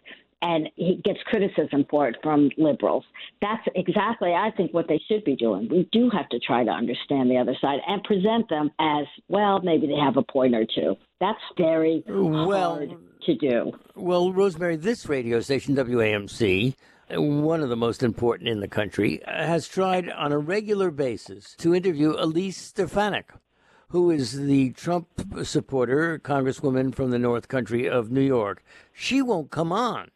and 0.42 0.68
he 0.76 1.00
gets 1.04 1.18
criticism 1.26 1.84
for 1.90 2.08
it 2.08 2.16
from 2.22 2.50
liberals. 2.56 3.04
That's 3.42 3.62
exactly, 3.74 4.32
I 4.32 4.50
think, 4.56 4.72
what 4.72 4.88
they 4.88 5.00
should 5.08 5.24
be 5.24 5.36
doing. 5.36 5.68
We 5.70 5.88
do 5.92 6.10
have 6.10 6.28
to 6.30 6.38
try 6.38 6.64
to 6.64 6.70
understand 6.70 7.30
the 7.30 7.36
other 7.36 7.54
side 7.60 7.80
and 7.86 8.02
present 8.04 8.48
them 8.48 8.70
as, 8.78 9.06
well, 9.28 9.60
maybe 9.60 9.86
they 9.86 9.98
have 10.02 10.16
a 10.16 10.22
point 10.22 10.54
or 10.54 10.64
two. 10.64 10.96
That's 11.20 11.38
very 11.58 12.02
well, 12.06 12.76
hard 12.76 12.90
to 13.22 13.34
do. 13.34 13.72
Well, 13.94 14.32
Rosemary, 14.32 14.76
this 14.76 15.08
radio 15.08 15.40
station, 15.40 15.74
WAMC, 15.76 16.74
one 17.10 17.62
of 17.62 17.68
the 17.68 17.76
most 17.76 18.02
important 18.02 18.48
in 18.48 18.60
the 18.60 18.68
country, 18.68 19.20
has 19.26 19.68
tried 19.68 20.08
on 20.10 20.32
a 20.32 20.38
regular 20.38 20.90
basis 20.90 21.54
to 21.58 21.74
interview 21.74 22.14
Elise 22.18 22.56
Stefanik, 22.56 23.30
who 23.88 24.10
is 24.10 24.40
the 24.40 24.70
Trump 24.70 25.08
supporter, 25.42 26.18
Congresswoman 26.18 26.94
from 26.94 27.10
the 27.10 27.18
North 27.18 27.48
Country 27.48 27.88
of 27.88 28.10
New 28.10 28.20
York. 28.20 28.62
She 28.92 29.20
won't 29.20 29.50
come 29.50 29.72
on. 29.72 30.10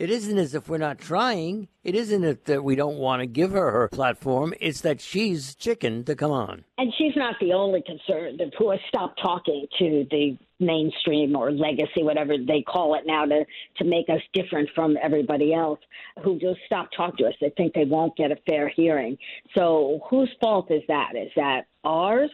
It 0.00 0.08
isn't 0.08 0.38
as 0.38 0.54
if 0.54 0.66
we're 0.66 0.78
not 0.78 0.96
trying. 0.96 1.68
It 1.84 1.94
isn't 1.94 2.46
that 2.46 2.64
we 2.64 2.74
don't 2.74 2.96
want 2.96 3.20
to 3.20 3.26
give 3.26 3.50
her 3.50 3.70
her 3.70 3.88
platform. 3.88 4.54
It's 4.58 4.80
that 4.80 4.98
she's 4.98 5.54
chicken 5.54 6.04
to 6.04 6.16
come 6.16 6.30
on. 6.30 6.64
And 6.78 6.90
she's 6.96 7.12
not 7.16 7.34
the 7.38 7.52
only 7.52 7.82
conservative 7.82 8.50
who 8.58 8.70
has 8.70 8.80
stopped 8.88 9.20
talking 9.22 9.66
to 9.78 10.06
the 10.10 10.38
mainstream 10.58 11.36
or 11.36 11.52
legacy, 11.52 12.02
whatever 12.02 12.38
they 12.38 12.62
call 12.62 12.94
it 12.94 13.02
now, 13.04 13.26
to, 13.26 13.44
to 13.76 13.84
make 13.84 14.08
us 14.08 14.22
different 14.32 14.70
from 14.74 14.96
everybody 15.02 15.52
else, 15.52 15.80
who 16.24 16.38
just 16.38 16.60
stop 16.64 16.88
talking 16.96 17.18
to 17.18 17.24
us. 17.26 17.34
They 17.38 17.52
think 17.54 17.74
they 17.74 17.84
won't 17.84 18.16
get 18.16 18.32
a 18.32 18.36
fair 18.48 18.70
hearing. 18.74 19.18
So 19.54 20.00
whose 20.08 20.30
fault 20.40 20.70
is 20.70 20.82
that? 20.88 21.10
Is 21.14 21.30
that 21.36 21.66
ours? 21.84 22.30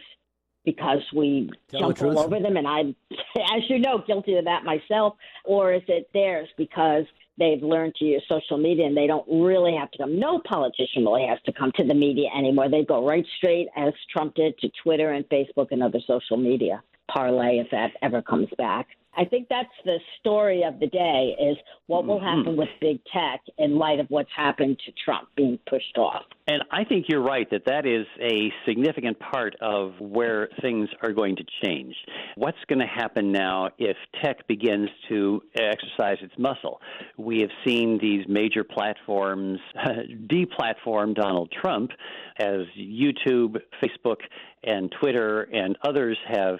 because 0.63 0.99
we 1.15 1.49
Tell 1.69 1.93
jump 1.93 2.01
all 2.01 2.19
over 2.19 2.41
them, 2.41 2.57
and 2.57 2.67
I'm, 2.67 2.93
as 3.11 3.61
you 3.69 3.79
know, 3.79 4.03
guilty 4.05 4.35
of 4.35 4.43
that 4.45 4.65
myself. 4.65 5.15
Or 5.45 5.73
is 5.73 5.83
it 5.87 6.09
theirs 6.13 6.49
because 6.57 7.05
they've 7.37 7.61
learned 7.61 7.95
to 7.95 8.05
use 8.05 8.23
social 8.29 8.57
media 8.57 8.85
and 8.85 8.95
they 8.95 9.07
don't 9.07 9.27
really 9.27 9.75
have 9.75 9.91
to 9.91 9.97
come. 9.99 10.19
No 10.19 10.39
politician 10.39 11.03
really 11.05 11.25
has 11.27 11.39
to 11.45 11.53
come 11.53 11.71
to 11.75 11.83
the 11.83 11.93
media 11.93 12.29
anymore. 12.37 12.69
They 12.69 12.83
go 12.83 13.05
right 13.05 13.25
straight, 13.37 13.67
as 13.75 13.93
Trump 14.11 14.35
did, 14.35 14.57
to 14.59 14.69
Twitter 14.83 15.11
and 15.11 15.27
Facebook 15.29 15.67
and 15.71 15.83
other 15.83 15.99
social 16.05 16.37
media. 16.37 16.81
Parler 17.11 17.49
if 17.49 17.67
that 17.71 17.91
ever 18.01 18.21
comes 18.21 18.49
back. 18.57 18.87
I 19.17 19.25
think 19.25 19.47
that's 19.49 19.69
the 19.83 19.97
story 20.19 20.63
of 20.63 20.79
the 20.79 20.87
day 20.87 21.35
is 21.41 21.57
what 21.87 22.05
will 22.05 22.19
mm-hmm. 22.19 22.39
happen 22.39 22.57
with 22.57 22.69
big 22.79 22.99
tech 23.11 23.41
in 23.57 23.77
light 23.77 23.99
of 23.99 24.05
what's 24.09 24.29
happened 24.35 24.77
to 24.85 24.91
Trump 25.03 25.29
being 25.35 25.57
pushed 25.67 25.97
off. 25.97 26.23
And 26.47 26.63
I 26.71 26.83
think 26.83 27.07
you're 27.09 27.23
right 27.23 27.49
that 27.51 27.65
that 27.65 27.85
is 27.85 28.05
a 28.21 28.51
significant 28.65 29.19
part 29.19 29.55
of 29.59 29.93
where 29.99 30.49
things 30.61 30.87
are 31.01 31.11
going 31.11 31.35
to 31.37 31.43
change. 31.63 31.95
What's 32.35 32.57
going 32.69 32.79
to 32.79 32.85
happen 32.85 33.31
now 33.31 33.69
if 33.77 33.97
tech 34.23 34.47
begins 34.47 34.89
to 35.09 35.41
exercise 35.55 36.17
its 36.21 36.33
muscle? 36.37 36.79
We 37.17 37.39
have 37.39 37.49
seen 37.65 37.97
these 38.01 38.25
major 38.29 38.63
platforms 38.63 39.59
deplatform 40.27 41.15
Donald 41.15 41.51
Trump 41.51 41.91
as 42.39 42.61
YouTube, 42.79 43.57
Facebook, 43.83 44.17
and 44.63 44.93
Twitter 44.99 45.43
and 45.43 45.77
others 45.81 46.17
have 46.27 46.59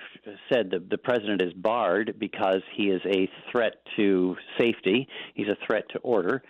said 0.52 0.72
that 0.72 0.90
the 0.90 0.98
president 0.98 1.42
is 1.42 1.54
barred 1.54 2.16
because 2.20 2.47
he 2.76 2.90
is 2.90 3.02
a 3.06 3.30
threat 3.52 3.76
to 3.96 4.36
safety, 4.58 5.08
he's 5.34 5.48
a 5.48 5.58
threat 5.66 5.84
to 5.90 6.00
order. 6.00 6.44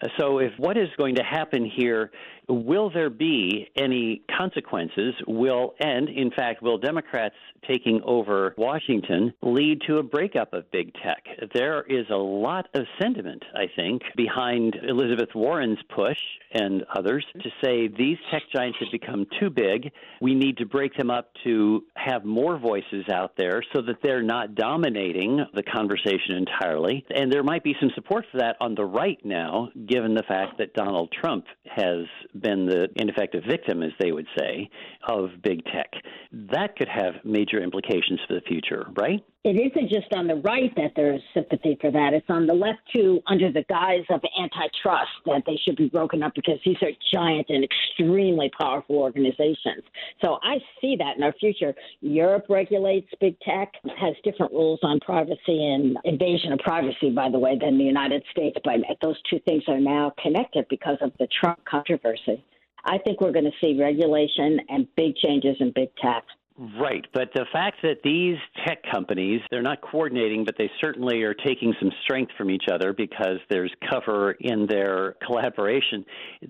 Uh, 0.00 0.08
so, 0.18 0.38
if 0.38 0.52
what 0.58 0.76
is 0.76 0.88
going 0.98 1.16
to 1.16 1.22
happen 1.22 1.64
here 1.64 2.10
will 2.48 2.90
there 2.90 3.10
be 3.10 3.68
any 3.76 4.22
consequences? 4.36 5.14
Will 5.26 5.74
and 5.80 6.08
in 6.08 6.30
fact 6.30 6.62
will 6.62 6.78
Democrats 6.78 7.34
taking 7.68 8.00
over 8.04 8.54
Washington 8.58 9.32
lead 9.42 9.80
to 9.86 9.98
a 9.98 10.02
breakup 10.02 10.52
of 10.52 10.70
big 10.70 10.92
tech? 10.94 11.24
There 11.54 11.82
is 11.82 12.06
a 12.10 12.16
lot 12.16 12.68
of 12.74 12.82
sentiment, 13.00 13.42
I 13.54 13.66
think, 13.74 14.02
behind 14.16 14.76
Elizabeth 14.86 15.30
Warren's 15.34 15.78
push 15.94 16.18
and 16.52 16.84
others 16.94 17.24
to 17.42 17.50
say 17.62 17.88
these 17.88 18.18
tech 18.30 18.42
giants 18.54 18.78
have 18.80 18.92
become 18.92 19.26
too 19.40 19.50
big. 19.50 19.90
We 20.20 20.34
need 20.34 20.58
to 20.58 20.66
break 20.66 20.94
them 20.96 21.10
up 21.10 21.30
to 21.44 21.84
have 21.96 22.24
more 22.24 22.58
voices 22.58 23.06
out 23.12 23.32
there 23.36 23.62
so 23.74 23.82
that 23.82 23.96
they're 24.02 24.22
not 24.22 24.54
dominating 24.54 25.44
the 25.54 25.62
conversation 25.62 26.36
entirely. 26.36 27.04
And 27.10 27.32
there 27.32 27.42
might 27.42 27.64
be 27.64 27.74
some 27.80 27.90
support 27.94 28.26
for 28.30 28.38
that 28.38 28.56
on 28.60 28.74
the 28.74 28.84
right 28.84 29.18
now, 29.24 29.70
given 29.86 30.14
the 30.14 30.22
fact 30.22 30.58
that 30.58 30.74
Donald 30.74 31.12
Trump 31.20 31.44
has 31.64 32.06
been 32.40 32.66
the 32.66 32.88
ineffective 32.96 33.44
victim, 33.48 33.82
as 33.82 33.92
they 33.98 34.12
would 34.12 34.26
say, 34.38 34.68
of 35.08 35.30
big 35.42 35.64
tech. 35.66 35.92
That 36.32 36.76
could 36.76 36.88
have 36.88 37.14
major 37.24 37.62
implications 37.62 38.20
for 38.26 38.34
the 38.34 38.40
future, 38.42 38.86
right? 38.96 39.24
It 39.44 39.56
isn't 39.56 39.90
just 39.90 40.10
on 40.14 40.26
the 40.26 40.36
right 40.36 40.74
that 40.76 40.92
there's 40.96 41.20
sympathy 41.34 41.76
for 41.78 41.90
that. 41.90 42.14
It's 42.14 42.24
on 42.30 42.46
the 42.46 42.54
left 42.54 42.80
too, 42.94 43.20
under 43.26 43.52
the 43.52 43.62
guise 43.68 44.04
of 44.08 44.22
antitrust, 44.40 45.10
that 45.26 45.42
they 45.46 45.60
should 45.62 45.76
be 45.76 45.90
broken 45.90 46.22
up 46.22 46.32
because 46.34 46.58
these 46.64 46.78
are 46.80 46.90
giant 47.12 47.46
and 47.50 47.62
extremely 47.62 48.50
powerful 48.58 48.96
organizations. 48.96 49.84
So 50.24 50.38
I 50.42 50.56
see 50.80 50.96
that 50.98 51.18
in 51.18 51.22
our 51.22 51.34
future. 51.34 51.74
Europe 52.00 52.46
regulates 52.48 53.08
big 53.20 53.38
tech, 53.40 53.70
has 54.00 54.14
different 54.24 54.52
rules 54.52 54.80
on 54.82 54.98
privacy 55.00 55.38
and 55.46 55.98
invasion 56.04 56.54
of 56.54 56.60
privacy, 56.60 57.10
by 57.10 57.28
the 57.28 57.38
way, 57.38 57.58
than 57.60 57.76
the 57.76 57.84
United 57.84 58.24
States. 58.30 58.56
But 58.64 58.76
those 59.02 59.20
two 59.28 59.40
things 59.40 59.64
are 59.68 59.80
now 59.80 60.14
connected 60.22 60.66
because 60.70 60.96
of 61.02 61.12
the 61.18 61.28
Trump 61.38 61.58
controversy. 61.66 62.42
I 62.86 62.96
think 62.98 63.20
we're 63.20 63.32
going 63.32 63.44
to 63.44 63.50
see 63.60 63.78
regulation 63.78 64.60
and 64.70 64.86
big 64.96 65.16
changes 65.16 65.56
in 65.60 65.72
big 65.74 65.88
tech. 66.02 66.24
Right, 66.56 67.04
but 67.12 67.30
the 67.34 67.46
fact 67.52 67.78
that 67.82 67.96
these 68.04 68.36
tech 68.64 68.78
companies, 68.88 69.40
they're 69.50 69.60
not 69.60 69.80
coordinating, 69.80 70.44
but 70.44 70.54
they 70.56 70.70
certainly 70.80 71.22
are 71.22 71.34
taking 71.34 71.74
some 71.80 71.90
strength 72.04 72.30
from 72.38 72.48
each 72.48 72.66
other 72.72 72.92
because 72.92 73.38
there's 73.50 73.72
cover 73.90 74.36
in 74.38 74.68
their 74.68 75.16
collaboration. 75.26 76.04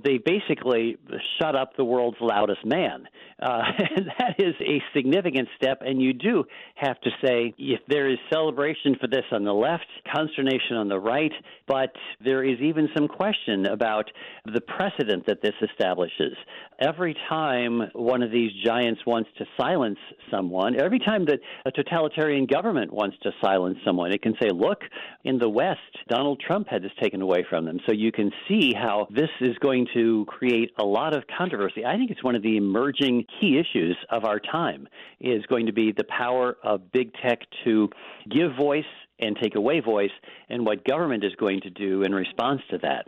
They 0.05 0.19
basically 0.19 0.99
shut 1.41 1.57
up 1.57 1.79
the 1.79 1.87
world's 1.87 2.19
loudest 2.21 2.67
man. 2.67 3.09
Uh, 3.41 3.63
and 3.97 4.07
that 4.19 4.35
is 4.39 4.55
a 4.61 4.83
significant 4.95 5.49
step, 5.57 5.81
and 5.81 6.03
you 6.03 6.13
do 6.13 6.45
have 6.75 7.01
to 7.01 7.11
say 7.25 7.55
if 7.57 7.81
there 7.89 8.11
is 8.11 8.19
celebration 8.31 8.97
for 9.01 9.07
this 9.07 9.25
on 9.33 9.45
the 9.45 9.55
left, 9.55 9.87
consternation 10.15 10.77
on 10.77 10.89
the 10.89 11.01
right, 11.01 11.33
but 11.67 11.93
there 12.23 12.45
is 12.45 12.61
even 12.61 12.91
some 12.95 13.09
question 13.09 13.65
about 13.69 14.11
the 14.45 14.61
precedent 14.61 15.25
that 15.27 15.41
this 15.41 15.55
establishes. 15.63 16.37
Every 16.79 17.17
time 17.31 17.91
one 17.95 18.23
of 18.23 18.31
these 18.31 18.51
giants 18.67 19.01
wants 19.07 19.31
to 19.39 19.47
silence 19.59 19.94
silence 19.95 20.21
someone, 20.31 20.81
every 20.81 20.99
time 20.99 21.25
that 21.27 21.41
a 21.65 21.71
totalitarian 21.71 22.47
government 22.47 22.93
wants 22.93 23.17
to 23.23 23.31
silence 23.43 23.79
someone, 23.85 24.13
it 24.13 24.23
can 24.23 24.35
say, 24.41 24.51
look, 24.53 24.81
in 25.25 25.39
the 25.39 25.49
West, 25.49 25.81
Donald 26.09 26.43
Trump 26.45 26.69
had 26.69 26.83
this 26.83 26.91
taken 27.01 27.23
away 27.23 27.45
from 27.49 27.65
them. 27.65 27.79
So 27.87 27.93
you 27.93 28.13
can 28.13 28.31
see 28.49 28.73
how 28.75 29.07
this 29.11 29.31
is 29.41 29.57
going 29.59 29.87
to 29.95 30.25
create 30.27 30.73
a 30.79 30.85
lot 30.85 31.17
of 31.17 31.25
controversy. 31.37 31.85
I 31.85 31.97
think 31.97 32.11
it's 32.11 32.25
one 32.25 32.35
of 32.35 32.43
the 32.43 32.57
emerging 32.57 33.27
key 33.41 33.59
issues 33.59 33.97
of 34.11 34.25
our 34.25 34.41
time 34.41 34.89
is 35.21 35.45
going 35.47 35.67
to 35.67 35.73
be 35.73 35.93
the 35.97 36.05
power 36.05 36.57
of 36.63 36.93
big 36.93 37.13
tech 37.23 37.41
to 37.65 37.89
give 38.31 38.57
voice 38.57 38.85
and 39.21 39.37
take 39.41 39.55
away 39.55 39.81
voice 39.81 40.11
and 40.49 40.67
what 40.67 40.85
government 40.85 41.25
is 41.25 41.33
going 41.39 41.61
to 41.61 41.71
do 41.71 42.03
in 42.03 42.13
response 42.13 42.61
to 42.71 42.79
that. 42.79 43.07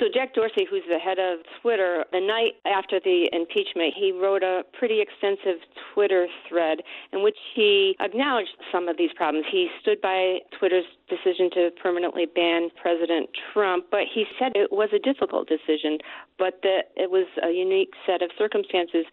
So 0.00 0.06
Jack 0.12 0.34
Dorsey, 0.34 0.66
who's 0.68 0.82
the 0.88 0.98
head 0.98 1.18
of 1.18 1.40
Twitter, 1.62 2.04
the 2.10 2.20
night 2.20 2.54
after 2.64 2.98
the 2.98 3.28
impeachment, 3.32 3.94
he 3.96 4.12
wrote 4.12 4.42
a 4.42 4.64
pretty 4.76 5.00
extensive 5.00 5.60
Twitter 5.92 6.26
thread 6.48 6.78
in 7.12 7.22
which 7.22 7.36
he 7.54 7.94
acknowledged 8.00 8.56
some 8.72 8.88
of 8.88 8.96
these 8.96 9.10
problems. 9.14 9.46
He 9.50 9.68
stood 9.80 10.00
by 10.00 10.38
Twitter's 10.58 10.86
decision 11.08 11.50
to 11.54 11.70
permanently 11.80 12.26
ban 12.26 12.70
President 12.80 13.30
Trump, 13.52 13.86
but 13.90 14.02
he 14.12 14.24
said 14.38 14.52
it 14.54 14.72
was 14.72 14.88
a 14.92 14.98
difficult 14.98 15.48
decision, 15.48 15.98
but 16.38 16.60
that 16.62 16.90
it 16.96 17.10
was 17.10 17.26
a 17.42 17.50
unique 17.50 17.92
set 18.06 18.22
of 18.22 18.30
circumstances. 18.36 19.06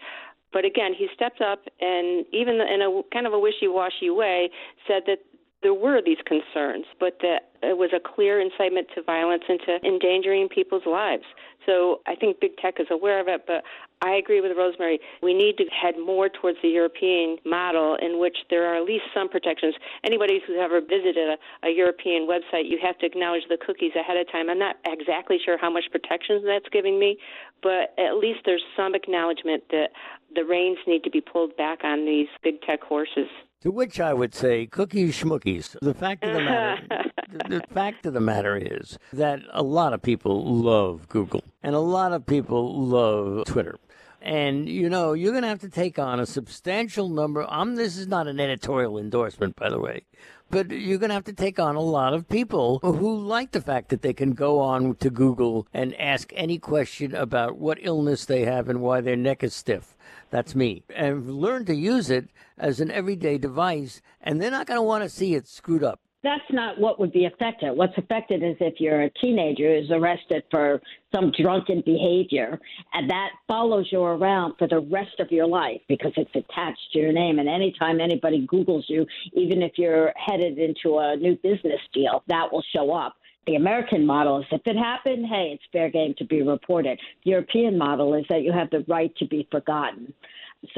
But 0.53 0.65
again, 0.65 0.93
he 0.97 1.07
stepped 1.13 1.41
up 1.41 1.63
and 1.79 2.25
even 2.33 2.55
in 2.55 2.81
a 2.81 3.01
kind 3.13 3.27
of 3.27 3.33
a 3.33 3.39
wishy-washy 3.39 4.09
way 4.09 4.49
said 4.87 5.03
that 5.07 5.19
there 5.63 5.73
were 5.73 6.01
these 6.03 6.17
concerns, 6.25 6.85
but 6.99 7.17
that 7.21 7.49
it 7.61 7.77
was 7.77 7.91
a 7.93 7.99
clear 7.99 8.39
incitement 8.39 8.87
to 8.95 9.03
violence 9.03 9.43
and 9.47 9.59
to 9.67 9.87
endangering 9.87 10.49
people's 10.49 10.85
lives. 10.87 11.23
So 11.65 12.01
I 12.07 12.15
think 12.15 12.39
big 12.39 12.57
tech 12.57 12.79
is 12.79 12.87
aware 12.89 13.19
of 13.19 13.27
it, 13.27 13.45
but 13.45 13.63
I 14.01 14.15
agree 14.15 14.41
with 14.41 14.57
Rosemary. 14.57 14.99
We 15.21 15.35
need 15.35 15.57
to 15.57 15.65
head 15.65 15.93
more 16.03 16.27
towards 16.29 16.57
the 16.63 16.69
European 16.69 17.37
model 17.45 17.95
in 18.01 18.19
which 18.19 18.37
there 18.49 18.65
are 18.65 18.77
at 18.77 18.83
least 18.83 19.03
some 19.13 19.29
protections. 19.29 19.75
Anybody 20.03 20.41
who's 20.45 20.57
ever 20.59 20.81
visited 20.81 21.37
a, 21.37 21.67
a 21.67 21.69
European 21.69 22.27
website, 22.27 22.65
you 22.65 22.79
have 22.81 22.97
to 22.99 23.05
acknowledge 23.05 23.43
the 23.47 23.57
cookies 23.63 23.91
ahead 23.95 24.17
of 24.17 24.31
time. 24.31 24.49
I'm 24.49 24.57
not 24.57 24.77
exactly 24.85 25.37
sure 25.43 25.59
how 25.59 25.69
much 25.69 25.83
protection 25.91 26.41
that's 26.43 26.69
giving 26.71 26.97
me, 26.97 27.17
but 27.61 27.93
at 27.99 28.17
least 28.17 28.39
there's 28.45 28.63
some 28.75 28.95
acknowledgement 28.95 29.63
that 29.69 29.89
the 30.33 30.43
reins 30.43 30.79
need 30.87 31.03
to 31.03 31.11
be 31.11 31.21
pulled 31.21 31.55
back 31.57 31.83
on 31.83 32.05
these 32.05 32.27
big 32.41 32.61
tech 32.61 32.81
horses. 32.81 33.29
To 33.61 33.69
which 33.69 33.99
I 33.99 34.11
would 34.13 34.33
say, 34.33 34.65
cookies 34.65 35.21
schmookies. 35.21 35.77
The 35.81 35.93
fact 35.93 36.23
of 36.23 36.33
the 36.33 36.39
matter, 36.39 36.81
the, 37.31 37.59
the 37.59 37.67
fact 37.71 38.07
of 38.07 38.13
the 38.13 38.19
matter 38.19 38.57
is 38.57 38.97
that 39.13 39.41
a 39.51 39.61
lot 39.61 39.93
of 39.93 40.01
people 40.01 40.55
love 40.55 41.07
Google 41.09 41.43
and 41.61 41.75
a 41.75 41.79
lot 41.79 42.11
of 42.11 42.25
people 42.25 42.83
love 42.83 43.45
Twitter. 43.45 43.77
And 44.19 44.67
you 44.67 44.89
know, 44.89 45.13
you're 45.13 45.31
going 45.31 45.43
to 45.43 45.47
have 45.47 45.61
to 45.61 45.69
take 45.69 45.99
on 45.99 46.19
a 46.19 46.25
substantial 46.25 47.07
number. 47.07 47.45
I'm 47.47 47.75
this 47.75 47.97
is 47.97 48.07
not 48.07 48.27
an 48.27 48.39
editorial 48.39 48.97
endorsement 48.97 49.55
by 49.55 49.69
the 49.69 49.79
way. 49.79 50.05
But 50.51 50.69
you're 50.69 50.97
going 50.97 51.11
to 51.11 51.15
have 51.15 51.23
to 51.23 51.33
take 51.33 51.59
on 51.59 51.77
a 51.77 51.81
lot 51.81 52.13
of 52.13 52.27
people 52.27 52.79
who 52.83 53.17
like 53.17 53.51
the 53.51 53.61
fact 53.61 53.87
that 53.87 54.01
they 54.01 54.11
can 54.11 54.33
go 54.33 54.59
on 54.59 54.95
to 54.95 55.09
Google 55.09 55.65
and 55.73 55.95
ask 55.95 56.33
any 56.35 56.59
question 56.59 57.15
about 57.15 57.57
what 57.57 57.77
illness 57.79 58.25
they 58.25 58.43
have 58.43 58.67
and 58.67 58.81
why 58.81 58.99
their 58.99 59.15
neck 59.15 59.45
is 59.45 59.55
stiff. 59.55 59.95
That's 60.29 60.53
me. 60.53 60.83
And 60.93 61.31
learn 61.31 61.63
to 61.65 61.73
use 61.73 62.09
it 62.09 62.29
as 62.57 62.81
an 62.81 62.91
everyday 62.91 63.37
device, 63.37 64.01
and 64.21 64.41
they're 64.41 64.51
not 64.51 64.67
going 64.67 64.77
to 64.77 64.83
want 64.83 65.05
to 65.05 65.09
see 65.09 65.35
it 65.35 65.47
screwed 65.47 65.85
up 65.85 66.01
that's 66.23 66.43
not 66.51 66.79
what 66.79 66.99
would 66.99 67.11
be 67.11 67.25
affected. 67.25 67.73
What's 67.75 67.97
affected 67.97 68.43
is 68.43 68.55
if 68.59 68.75
you're 68.79 69.03
a 69.03 69.09
teenager 69.21 69.79
who's 69.79 69.89
arrested 69.91 70.43
for 70.51 70.81
some 71.13 71.31
drunken 71.31 71.81
behavior, 71.85 72.59
and 72.93 73.09
that 73.09 73.29
follows 73.47 73.87
you 73.91 74.01
around 74.01 74.55
for 74.57 74.67
the 74.67 74.79
rest 74.79 75.19
of 75.19 75.31
your 75.31 75.47
life 75.47 75.81
because 75.87 76.13
it's 76.17 76.35
attached 76.35 76.91
to 76.93 76.99
your 76.99 77.11
name. 77.11 77.39
And 77.39 77.49
anytime 77.49 77.99
anybody 77.99 78.47
Googles 78.47 78.83
you, 78.87 79.05
even 79.33 79.61
if 79.61 79.73
you're 79.77 80.13
headed 80.15 80.59
into 80.59 80.99
a 80.99 81.15
new 81.15 81.35
business 81.37 81.81
deal, 81.93 82.23
that 82.27 82.51
will 82.51 82.63
show 82.73 82.93
up. 82.93 83.15
The 83.47 83.55
American 83.55 84.05
model 84.05 84.39
is 84.39 84.45
if 84.51 84.61
it 84.65 84.77
happened, 84.77 85.25
hey, 85.25 85.53
it's 85.55 85.63
fair 85.71 85.89
game 85.89 86.13
to 86.19 86.25
be 86.25 86.43
reported. 86.43 86.99
The 87.25 87.31
European 87.31 87.75
model 87.75 88.13
is 88.13 88.25
that 88.29 88.43
you 88.43 88.51
have 88.51 88.69
the 88.69 88.85
right 88.87 89.13
to 89.17 89.25
be 89.25 89.47
forgotten 89.49 90.13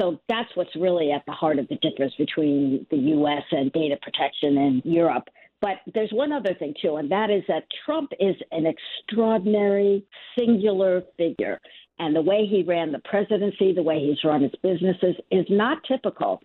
so 0.00 0.18
that's 0.28 0.48
what's 0.54 0.74
really 0.76 1.12
at 1.12 1.24
the 1.26 1.32
heart 1.32 1.58
of 1.58 1.68
the 1.68 1.76
difference 1.76 2.14
between 2.16 2.86
the 2.90 2.96
U.S. 2.96 3.42
and 3.50 3.72
data 3.72 3.96
protection 4.00 4.56
in 4.56 4.82
Europe. 4.84 5.28
But 5.60 5.78
there's 5.94 6.12
one 6.12 6.32
other 6.32 6.54
thing, 6.54 6.74
too, 6.80 6.96
and 6.96 7.10
that 7.10 7.30
is 7.30 7.42
that 7.48 7.64
Trump 7.86 8.12
is 8.20 8.36
an 8.52 8.66
extraordinary, 8.66 10.04
singular 10.38 11.02
figure. 11.16 11.60
And 11.98 12.14
the 12.14 12.22
way 12.22 12.46
he 12.46 12.62
ran 12.62 12.92
the 12.92 12.98
presidency, 13.00 13.72
the 13.72 13.82
way 13.82 13.98
he's 14.00 14.22
run 14.24 14.42
his 14.42 14.52
businesses, 14.62 15.14
is 15.30 15.46
not 15.48 15.78
typical. 15.84 16.40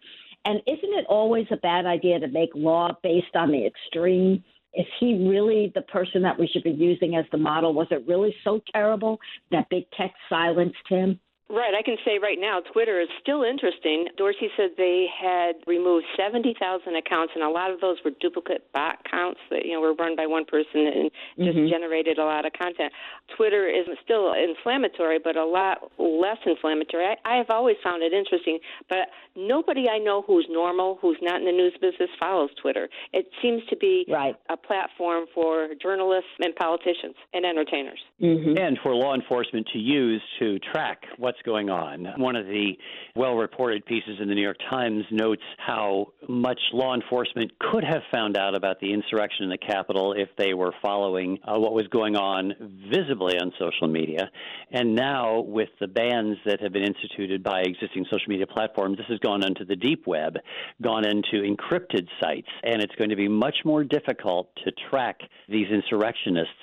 And 0.46 0.62
isn't 0.68 0.94
it 0.94 1.06
always 1.10 1.48
a 1.52 1.58
bad 1.58 1.86
idea 1.86 2.20
to 2.20 2.28
make 2.28 2.50
law 2.56 2.92
based 3.04 3.36
on 3.36 3.52
the 3.52 3.66
extreme? 3.66 4.44
Is 4.74 4.86
he 5.00 5.28
really 5.28 5.72
the 5.74 5.82
person 5.82 6.22
that 6.22 6.40
we 6.40 6.48
should 6.48 6.64
be 6.64 6.72
using 6.72 7.16
as 7.16 7.26
the 7.32 7.38
model? 7.38 7.74
Was 7.74 7.88
it 7.92 8.08
really 8.08 8.34
so 8.44 8.62
terrible 8.72 9.20
that 9.52 9.70
big 9.70 9.90
tech 9.98 10.14
silenced 10.30 10.78
him? 10.88 11.20
Right. 11.50 11.74
I 11.74 11.82
can 11.82 11.98
say 12.06 12.20
right 12.22 12.38
now, 12.40 12.62
Twitter 12.74 13.02
is 13.02 13.10
still 13.22 13.42
interesting. 13.42 14.06
Dorsey 14.18 14.50
said 14.56 14.78
they 14.78 15.08
had 15.10 15.54
removed 15.66 16.06
70,000 16.16 16.54
accounts, 16.96 17.34
and 17.34 17.44
a 17.44 17.50
lot 17.50 17.72
of 17.72 17.82
those 17.82 17.98
were 18.06 18.12
duplicate 18.22 18.72
bot 18.72 19.00
accounts 19.04 19.40
that 19.50 19.66
you 19.66 19.74
know 19.74 19.82
were 19.82 19.96
run 19.96 20.16
by 20.16 20.28
one 20.28 20.46
person 20.46 20.86
and 20.86 21.12
just 21.38 21.58
mm-hmm. 21.58 21.68
generated 21.68 22.20
a 22.20 22.24
lot 22.24 22.46
of 22.46 22.54
content. 22.54 22.94
Twitter 23.36 23.68
is 23.68 23.88
still 24.04 24.34
inflammatory, 24.34 25.18
but 25.18 25.38
a 25.38 25.46
lot 25.46 25.90
less 25.98 26.38
inflammatory. 26.46 27.06
I, 27.06 27.16
I 27.26 27.38
have 27.38 27.50
always 27.50 27.78
found 27.84 28.04
it 28.04 28.14
interesting, 28.14 28.60
but 28.88 29.10
nobody 29.36 29.90
I 29.90 29.98
know 29.98 30.22
who's 30.22 30.46
normal, 30.52 31.00
who's 31.02 31.18
not 31.20 31.40
in 31.42 31.46
the 31.46 31.52
news 31.52 31.74
business, 31.82 32.10
follows 32.20 32.52
Twitter. 32.62 32.90
It 33.12 33.26
seems 33.42 33.64
to 33.72 33.76
be 33.76 34.06
right. 34.08 34.36
a 34.50 34.58
platform 34.58 35.26
for 35.34 35.70
journalists 35.82 36.30
and 36.40 36.56
politicians 36.56 37.16
and 37.34 37.44
entertainers, 37.44 38.00
mm-hmm. 38.22 38.56
and 38.56 38.78
for 38.84 38.94
law 38.94 39.16
enforcement 39.16 39.68
to 39.74 39.80
use 39.80 40.22
to 40.38 40.60
track 40.60 41.02
what's 41.18 41.39
what's 41.40 41.46
going 41.46 41.70
on. 41.70 42.06
One 42.18 42.36
of 42.36 42.46
the 42.46 42.74
well 43.16 43.36
reported 43.36 43.86
pieces 43.86 44.18
in 44.22 44.28
the 44.28 44.36
New 44.36 44.42
York 44.42 44.58
Times 44.70 45.04
notes 45.12 45.42
how 45.58 46.14
much 46.28 46.60
law 46.74 46.96
enforcement 46.96 47.52
could 47.60 47.84
have 47.84 48.02
found 48.12 48.38
out 48.38 48.56
about 48.56 48.80
the 48.80 48.94
insurrection 48.94 49.44
in 49.44 49.50
the 49.50 49.58
Capitol 49.58 50.14
if 50.14 50.30
they 50.38 50.54
were 50.54 50.74
following 50.82 51.40
uh, 51.44 51.58
what 51.58 51.74
was 51.74 51.88
going 51.88 52.16
on 52.16 52.54
visibly 52.92 53.38
on 53.40 53.52
social 53.60 53.88
media. 53.88 54.30
And 54.72 54.96
now, 54.96 55.42
with 55.42 55.70
the 55.80 55.88
bans 55.88 56.38
that 56.46 56.62
have 56.62 56.74
been 56.74 56.84
instituted 56.84 57.44
by 57.44 57.62
existing 57.62 58.06
social 58.06 58.30
media 58.30 58.48
platforms, 58.48 58.98
this 58.98 59.08
has 59.10 59.20
gone 59.20 59.46
into 59.46 59.66
the 59.66 59.76
deep 59.76 60.06
web, 60.08 60.38
gone 60.82 61.06
into 61.06 61.44
encrypted 61.44 62.08
sites, 62.22 62.50
and 62.64 62.82
it's 62.82 62.96
going 62.96 63.10
to 63.10 63.16
be 63.16 63.28
much 63.28 63.58
more 63.66 63.84
difficult 63.84 64.50
to 64.66 64.72
track 64.90 65.20
these 65.48 65.68
insurrectionists, 65.72 66.54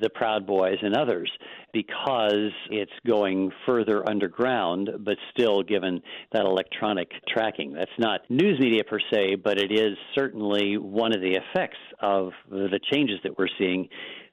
the 0.00 0.10
Proud 0.10 0.46
Boys, 0.46 0.78
and 0.82 0.96
others 0.96 1.30
because 1.72 2.50
it's 2.70 2.92
going 3.06 3.50
further 3.66 4.08
underground, 4.18 4.90
but 5.00 5.16
still 5.30 5.62
given 5.62 6.02
that 6.32 6.44
electronic 6.44 7.10
tracking. 7.28 7.72
That's 7.72 7.90
not 7.98 8.20
news 8.28 8.58
media 8.58 8.82
per 8.82 8.98
se, 9.12 9.36
but 9.36 9.58
it 9.58 9.70
is 9.70 9.96
certainly 10.16 10.76
one 10.76 11.14
of 11.14 11.20
the 11.20 11.36
effects 11.36 11.78
of 12.00 12.32
the 12.50 12.80
changes 12.90 13.18
that 13.22 13.38
we're 13.38 13.48
seeing 13.58 13.88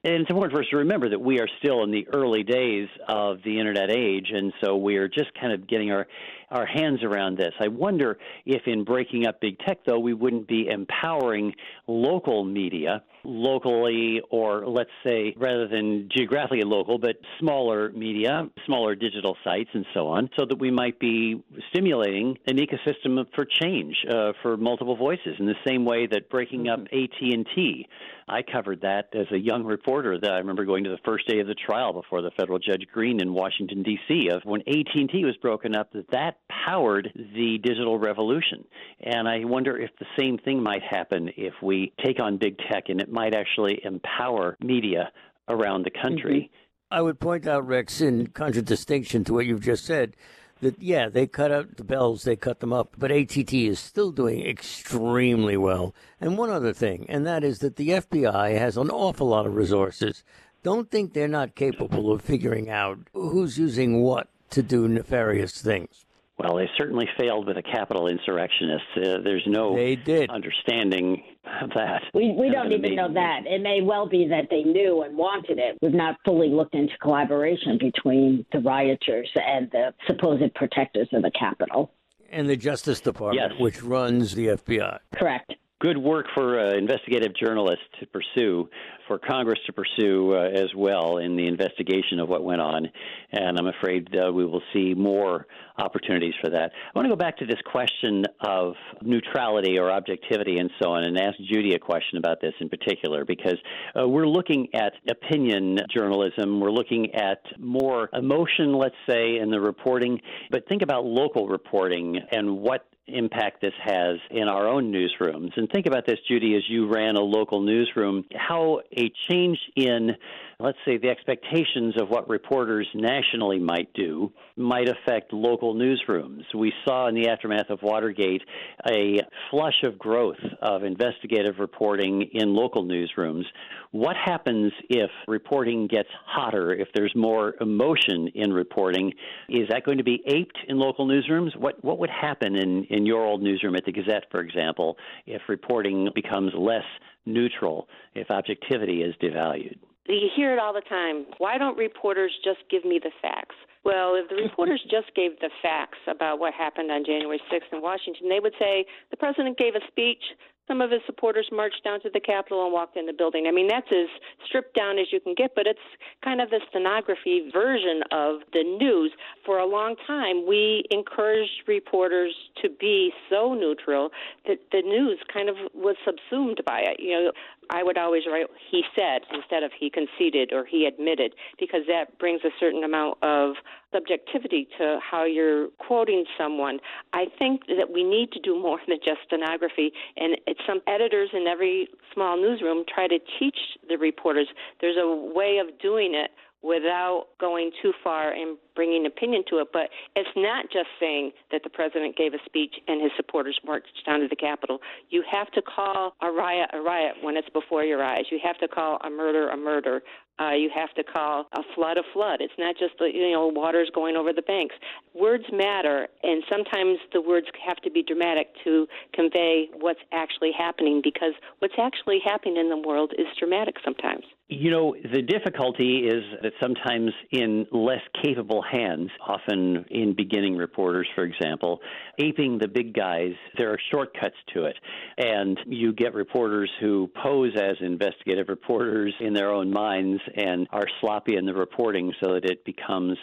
and 0.06 0.22
it's 0.22 0.30
important 0.30 0.52
for 0.52 0.60
us 0.60 0.68
to 0.70 0.76
remember 0.76 1.08
that 1.08 1.20
we 1.20 1.40
are 1.40 1.48
still 1.58 1.82
in 1.82 1.90
the 1.90 2.06
early 2.14 2.44
days 2.44 2.88
of 3.08 3.38
the 3.44 3.58
internet 3.58 3.90
age, 3.90 4.28
and 4.32 4.52
so 4.62 4.76
we 4.76 4.96
are 4.98 5.08
just 5.08 5.34
kind 5.40 5.52
of 5.52 5.66
getting 5.66 5.90
our 5.90 6.06
our 6.48 6.64
hands 6.64 7.02
around 7.02 7.36
this. 7.36 7.52
I 7.60 7.66
wonder 7.66 8.18
if 8.44 8.62
in 8.66 8.84
breaking 8.84 9.26
up 9.26 9.40
big 9.40 9.58
tech, 9.66 9.78
though, 9.84 9.98
we 9.98 10.14
wouldn't 10.14 10.46
be 10.46 10.68
empowering 10.68 11.52
local 11.88 12.44
media 12.44 13.02
locally, 13.26 14.20
or 14.30 14.66
let's 14.66 14.90
say 15.04 15.34
rather 15.36 15.68
than 15.68 16.08
geographically 16.14 16.62
local, 16.62 16.98
but 16.98 17.16
smaller 17.38 17.90
media, 17.90 18.48
smaller 18.64 18.94
digital 18.94 19.36
sites, 19.44 19.70
and 19.74 19.84
so 19.92 20.06
on, 20.06 20.30
so 20.38 20.46
that 20.46 20.58
we 20.58 20.70
might 20.70 20.98
be 20.98 21.42
stimulating 21.70 22.38
an 22.46 22.56
ecosystem 22.56 23.24
for 23.34 23.44
change 23.44 23.96
uh, 24.10 24.32
for 24.42 24.56
multiple 24.56 24.96
voices 24.96 25.34
in 25.38 25.46
the 25.46 25.54
same 25.66 25.84
way 25.84 26.06
that 26.06 26.28
breaking 26.30 26.68
up 26.68 26.80
AT 26.92 27.20
and 27.20 27.46
T 27.54 27.86
I 28.28 28.42
covered 28.42 28.80
that 28.80 29.10
as 29.14 29.26
a 29.30 29.38
young 29.38 29.64
reporter. 29.64 30.18
That 30.18 30.32
I 30.32 30.38
remember 30.38 30.64
going 30.64 30.82
to 30.84 30.90
the 30.90 30.98
first 31.04 31.28
day 31.28 31.38
of 31.38 31.46
the 31.46 31.54
trial 31.54 31.92
before 31.92 32.22
the 32.22 32.32
federal 32.32 32.58
Judge 32.58 32.84
Greene 32.92 33.20
in 33.20 33.32
Washington 33.32 33.84
D.C. 33.84 34.30
of 34.32 34.42
when 34.44 34.62
AT&T 34.62 35.24
was 35.24 35.36
broken 35.40 35.76
up. 35.76 35.92
That 35.92 36.10
that 36.10 36.38
powered 36.48 37.08
the 37.14 37.58
digital 37.62 37.98
revolution, 37.98 38.64
and 39.00 39.28
I 39.28 39.44
wonder 39.44 39.78
if 39.78 39.90
the 40.00 40.06
same 40.18 40.38
thing 40.38 40.60
might 40.60 40.82
happen 40.82 41.30
if 41.36 41.54
we 41.62 41.92
take 42.04 42.18
on 42.18 42.38
big 42.38 42.58
tech, 42.70 42.88
and 42.88 43.00
it 43.00 43.10
might 43.16 43.34
actually 43.34 43.80
empower 43.82 44.58
media 44.60 45.10
around 45.48 45.84
the 45.84 45.90
country. 45.90 46.50
Mm-hmm. 46.52 46.94
I 46.98 47.00
would 47.00 47.18
point 47.18 47.46
out, 47.48 47.66
Rex, 47.66 48.02
in 48.02 48.26
contradistinction 48.28 49.24
to 49.24 49.32
what 49.32 49.46
you've 49.46 49.64
just 49.64 49.86
said, 49.86 50.14
that 50.60 50.80
yeah, 50.80 51.08
they 51.08 51.26
cut 51.26 51.50
out 51.50 51.78
the 51.78 51.84
bells, 51.84 52.24
they 52.24 52.36
cut 52.36 52.60
them 52.60 52.74
up, 52.74 52.94
but 52.98 53.10
ATT 53.10 53.54
is 53.54 53.78
still 53.78 54.12
doing 54.12 54.46
extremely 54.46 55.56
well. 55.56 55.94
And 56.20 56.36
one 56.36 56.50
other 56.50 56.74
thing, 56.74 57.06
and 57.08 57.26
that 57.26 57.42
is 57.42 57.60
that 57.60 57.76
the 57.76 57.88
FBI 57.88 58.58
has 58.58 58.76
an 58.76 58.90
awful 58.90 59.28
lot 59.28 59.46
of 59.46 59.56
resources. 59.56 60.22
Don't 60.62 60.90
think 60.90 61.14
they're 61.14 61.26
not 61.26 61.54
capable 61.54 62.12
of 62.12 62.20
figuring 62.20 62.68
out 62.68 62.98
who's 63.14 63.58
using 63.58 64.02
what 64.02 64.28
to 64.50 64.62
do 64.62 64.88
nefarious 64.88 65.62
things. 65.62 66.04
Well, 66.38 66.56
they 66.56 66.68
certainly 66.76 67.08
failed 67.18 67.46
with 67.46 67.56
the 67.56 67.62
Capitol 67.62 68.08
insurrectionists. 68.08 68.88
Uh, 68.94 69.18
there's 69.24 69.46
no 69.46 69.74
they 69.74 69.96
did. 69.96 70.28
understanding 70.28 71.22
that. 71.74 72.02
We, 72.14 72.34
we 72.38 72.50
don't 72.50 72.72
even 72.72 72.94
know 72.94 73.12
that. 73.12 73.40
It 73.46 73.62
may 73.62 73.80
well 73.82 74.08
be 74.08 74.26
that 74.28 74.48
they 74.50 74.62
knew 74.62 75.02
and 75.02 75.16
wanted 75.16 75.58
it. 75.58 75.78
We've 75.80 75.94
not 75.94 76.16
fully 76.24 76.48
looked 76.48 76.74
into 76.74 76.96
collaboration 77.00 77.78
between 77.78 78.44
the 78.52 78.60
rioters 78.60 79.30
and 79.34 79.70
the 79.70 79.94
supposed 80.06 80.54
protectors 80.54 81.08
of 81.12 81.22
the 81.22 81.30
Capitol. 81.38 81.92
And 82.30 82.48
the 82.48 82.56
Justice 82.56 83.00
Department, 83.00 83.52
yes. 83.52 83.60
which 83.60 83.82
runs 83.82 84.34
the 84.34 84.48
FBI. 84.48 84.98
Correct 85.14 85.54
good 85.80 85.98
work 85.98 86.26
for 86.34 86.58
uh, 86.58 86.76
investigative 86.76 87.32
journalists 87.36 87.84
to 88.00 88.06
pursue, 88.06 88.68
for 89.06 89.18
Congress 89.18 89.58
to 89.66 89.72
pursue 89.72 90.32
uh, 90.32 90.48
as 90.48 90.74
well 90.76 91.18
in 91.18 91.36
the 91.36 91.46
investigation 91.46 92.20
of 92.20 92.28
what 92.28 92.44
went 92.44 92.60
on. 92.60 92.88
And 93.32 93.58
I'm 93.58 93.66
afraid 93.66 94.08
uh, 94.16 94.32
we 94.32 94.44
will 94.44 94.62
see 94.72 94.94
more 94.94 95.46
opportunities 95.78 96.34
for 96.42 96.50
that. 96.50 96.72
I 96.72 96.98
want 96.98 97.06
to 97.06 97.10
go 97.10 97.16
back 97.16 97.36
to 97.38 97.46
this 97.46 97.60
question 97.70 98.24
of 98.40 98.74
neutrality 99.02 99.78
or 99.78 99.90
objectivity 99.90 100.58
and 100.58 100.70
so 100.80 100.90
on 100.90 101.04
and 101.04 101.18
ask 101.18 101.36
Judy 101.50 101.74
a 101.74 101.78
question 101.78 102.18
about 102.18 102.40
this 102.40 102.54
in 102.60 102.68
particular 102.68 103.24
because 103.24 103.58
uh, 103.98 104.08
we're 104.08 104.26
looking 104.26 104.68
at 104.74 104.92
opinion 105.08 105.78
journalism. 105.94 106.60
We're 106.60 106.70
looking 106.70 107.14
at 107.14 107.42
more 107.58 108.08
emotion, 108.12 108.72
let's 108.74 108.96
say, 109.08 109.38
in 109.38 109.50
the 109.50 109.60
reporting. 109.60 110.20
But 110.50 110.66
think 110.68 110.82
about 110.82 111.04
local 111.04 111.48
reporting 111.48 112.18
and 112.30 112.58
what 112.58 112.86
impact 113.08 113.60
this 113.60 113.72
has 113.84 114.16
in 114.30 114.48
our 114.48 114.66
own 114.66 114.92
newsrooms. 114.92 115.50
And 115.56 115.68
think 115.72 115.86
about 115.86 116.06
this, 116.06 116.18
Judy, 116.28 116.56
as 116.56 116.62
you 116.68 116.92
ran 116.92 117.16
a 117.16 117.20
local 117.20 117.60
newsroom, 117.60 118.24
how 118.34 118.80
a 118.96 119.12
change 119.28 119.58
in, 119.76 120.16
let's 120.58 120.78
say, 120.84 120.96
the 120.96 121.08
expectations 121.08 121.94
of 122.00 122.08
what 122.08 122.28
reporters 122.28 122.88
nationally 122.94 123.58
might 123.58 123.92
do 123.94 124.32
might 124.56 124.88
affect 124.88 125.32
local 125.32 125.74
newsrooms. 125.74 126.42
We 126.54 126.72
saw 126.86 127.08
in 127.08 127.14
the 127.14 127.28
aftermath 127.28 127.70
of 127.70 127.82
Watergate 127.82 128.42
a 128.88 129.20
flush 129.50 129.82
of 129.84 129.98
growth 129.98 130.40
of 130.62 130.84
investigative 130.84 131.58
reporting 131.58 132.22
in 132.32 132.54
local 132.54 132.84
newsrooms. 132.84 133.44
What 133.92 134.16
happens 134.16 134.72
if 134.88 135.10
reporting 135.26 135.86
gets 135.86 136.08
hotter, 136.24 136.72
if 136.72 136.88
there's 136.94 137.14
more 137.14 137.54
emotion 137.60 138.28
in 138.34 138.52
reporting? 138.52 139.12
Is 139.48 139.68
that 139.70 139.84
going 139.84 139.98
to 139.98 140.04
be 140.04 140.22
aped 140.26 140.58
in 140.68 140.78
local 140.78 141.06
newsrooms? 141.06 141.56
What, 141.56 141.82
what 141.84 141.98
would 141.98 142.10
happen 142.10 142.56
in, 142.56 142.84
in 142.84 143.06
your 143.06 143.24
old 143.24 143.42
newsroom 143.42 143.76
at 143.76 143.84
the 143.84 143.92
Gazette, 143.92 144.24
for 144.30 144.40
example, 144.40 144.96
if 145.26 145.42
reporting 145.48 146.08
becomes 146.14 146.52
less 146.56 146.84
neutral, 147.24 147.88
if 148.14 148.30
objectivity 148.30 149.02
is 149.02 149.14
devalued? 149.22 149.78
You 150.08 150.28
hear 150.34 150.52
it 150.52 150.58
all 150.58 150.72
the 150.72 150.82
time. 150.82 151.26
Why 151.38 151.58
don't 151.58 151.76
reporters 151.76 152.32
just 152.44 152.60
give 152.70 152.84
me 152.84 153.00
the 153.02 153.10
facts? 153.20 153.56
Well, 153.84 154.14
if 154.14 154.28
the 154.28 154.36
reporters 154.42 154.82
just 154.90 155.14
gave 155.14 155.38
the 155.40 155.50
facts 155.62 155.98
about 156.06 156.38
what 156.38 156.54
happened 156.54 156.90
on 156.90 157.04
January 157.04 157.40
6th 157.52 157.72
in 157.72 157.82
Washington, 157.82 158.28
they 158.28 158.40
would 158.40 158.54
say 158.58 158.86
the 159.10 159.16
president 159.16 159.58
gave 159.58 159.74
a 159.74 159.84
speech, 159.88 160.22
some 160.68 160.80
of 160.80 160.90
his 160.90 161.00
supporters 161.06 161.48
marched 161.52 161.84
down 161.84 162.00
to 162.00 162.10
the 162.12 162.20
Capitol 162.20 162.64
and 162.64 162.72
walked 162.72 162.96
in 162.96 163.06
the 163.06 163.12
building. 163.12 163.46
I 163.46 163.52
mean, 163.52 163.68
that's 163.68 163.90
as 163.90 164.08
stripped 164.46 164.74
down 164.74 164.98
as 164.98 165.06
you 165.12 165.20
can 165.20 165.34
get, 165.34 165.54
but 165.54 165.66
it's 165.66 165.78
kind 166.24 166.40
of 166.40 166.50
the 166.50 166.60
stenography 166.68 167.50
version 167.52 168.02
of 168.10 168.40
the 168.52 168.62
news. 168.62 169.12
For 169.44 169.58
a 169.58 169.66
long 169.66 169.96
time, 170.06 170.46
we 170.46 170.84
encouraged 170.90 171.62
reporters 171.66 172.34
to 172.62 172.68
be 172.68 173.12
so 173.30 173.54
neutral 173.54 174.10
that 174.46 174.58
the 174.72 174.82
news 174.82 175.18
kind 175.32 175.48
of 175.48 175.56
was 175.74 175.96
subsumed 176.04 176.60
by 176.66 176.80
it. 176.80 177.00
You 177.00 177.12
know, 177.12 177.32
I 177.70 177.82
would 177.82 177.98
always 177.98 178.22
write 178.26 178.46
he 178.70 178.82
said 178.94 179.22
instead 179.32 179.62
of 179.62 179.72
he 179.78 179.90
conceded 179.90 180.52
or 180.52 180.64
he 180.64 180.86
admitted 180.86 181.34
because 181.58 181.82
that 181.88 182.18
brings 182.18 182.42
a 182.44 182.50
certain 182.60 182.84
amount 182.84 183.18
of 183.22 183.54
subjectivity 183.92 184.68
to 184.78 184.98
how 185.00 185.24
you're 185.24 185.68
quoting 185.78 186.24
someone. 186.38 186.78
I 187.12 187.26
think 187.38 187.66
that 187.66 187.90
we 187.92 188.04
need 188.04 188.32
to 188.32 188.40
do 188.40 188.60
more 188.60 188.78
than 188.86 188.98
just 189.04 189.20
stenography, 189.26 189.92
and 190.16 190.36
it's 190.56 190.66
some 190.66 190.80
editors 190.86 191.30
in 191.32 191.46
every 191.46 191.88
small 192.12 192.36
newsroom 192.36 192.84
try 192.92 193.06
to 193.08 193.18
teach 193.38 193.58
the 193.88 193.96
reporters. 193.96 194.48
There's 194.80 194.96
a 194.98 195.32
way 195.34 195.58
of 195.58 195.78
doing 195.80 196.14
it 196.14 196.30
without 196.62 197.26
going 197.38 197.70
too 197.82 197.92
far 198.02 198.32
and 198.32 198.56
bringing 198.74 199.06
opinion 199.06 199.44
to 199.50 199.58
it. 199.58 199.68
But 199.72 199.90
it's 200.16 200.28
not 200.34 200.66
just 200.72 200.88
saying 200.98 201.32
that 201.52 201.62
the 201.62 201.70
president 201.70 202.16
gave 202.16 202.34
a 202.34 202.38
speech 202.44 202.74
and 202.88 203.00
his 203.00 203.12
supporters 203.16 203.58
marched 203.64 204.02
down 204.04 204.20
to 204.20 204.28
the 204.28 204.36
Capitol. 204.36 204.80
You 205.10 205.22
have 205.30 205.50
to 205.52 205.62
call 205.62 206.14
a 206.22 206.30
riot 206.30 206.70
a 206.72 206.80
riot 206.80 207.16
when 207.22 207.36
it's 207.36 207.48
before 207.50 207.84
your 207.84 208.02
eyes. 208.02 208.24
You 208.30 208.40
have 208.42 208.58
to 208.58 208.68
call 208.68 208.98
a 209.04 209.10
murder 209.10 209.48
a 209.48 209.56
murder. 209.56 210.00
Uh, 210.38 210.52
you 210.52 210.70
have 210.74 210.92
to 210.94 211.02
call 211.02 211.46
a 211.52 211.62
flood 211.74 211.96
a 211.96 212.02
flood. 212.12 212.40
It's 212.40 212.52
not 212.58 212.76
just 212.78 212.94
the 212.98 213.06
you 213.12 213.32
know 213.32 213.46
waters 213.46 213.90
going 213.94 214.16
over 214.16 214.32
the 214.32 214.42
banks. 214.42 214.74
Words 215.14 215.44
matter, 215.50 216.08
and 216.22 216.42
sometimes 216.48 216.98
the 217.12 217.22
words 217.22 217.46
have 217.66 217.78
to 217.78 217.90
be 217.90 218.02
dramatic 218.02 218.48
to 218.64 218.86
convey 219.14 219.68
what's 219.80 220.00
actually 220.12 220.52
happening. 220.56 221.00
Because 221.02 221.32
what's 221.60 221.74
actually 221.78 222.20
happening 222.24 222.58
in 222.58 222.68
the 222.68 222.76
world 222.76 223.14
is 223.18 223.26
dramatic 223.38 223.76
sometimes. 223.84 224.24
You 224.48 224.70
know, 224.70 224.94
the 225.12 225.22
difficulty 225.22 226.06
is 226.06 226.22
that 226.40 226.52
sometimes 226.62 227.10
in 227.32 227.66
less 227.72 228.02
capable 228.22 228.62
hands, 228.62 229.10
often 229.26 229.84
in 229.90 230.14
beginning 230.14 230.56
reporters, 230.56 231.08
for 231.16 231.24
example, 231.24 231.80
aping 232.20 232.58
the 232.58 232.68
big 232.68 232.94
guys, 232.94 233.32
there 233.58 233.72
are 233.72 233.78
shortcuts 233.90 234.36
to 234.54 234.66
it. 234.66 234.76
And 235.18 235.58
you 235.66 235.92
get 235.92 236.14
reporters 236.14 236.70
who 236.80 237.10
pose 237.20 237.54
as 237.56 237.74
investigative 237.80 238.48
reporters 238.48 239.12
in 239.18 239.34
their 239.34 239.50
own 239.50 239.72
minds 239.72 240.22
and 240.36 240.68
are 240.70 240.86
sloppy 241.00 241.36
in 241.36 241.44
the 241.44 241.54
reporting 241.54 242.12
so 242.22 242.34
that 242.34 242.44
it 242.44 242.64
becomes 242.64 243.18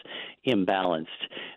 imbalanced. 0.46 1.08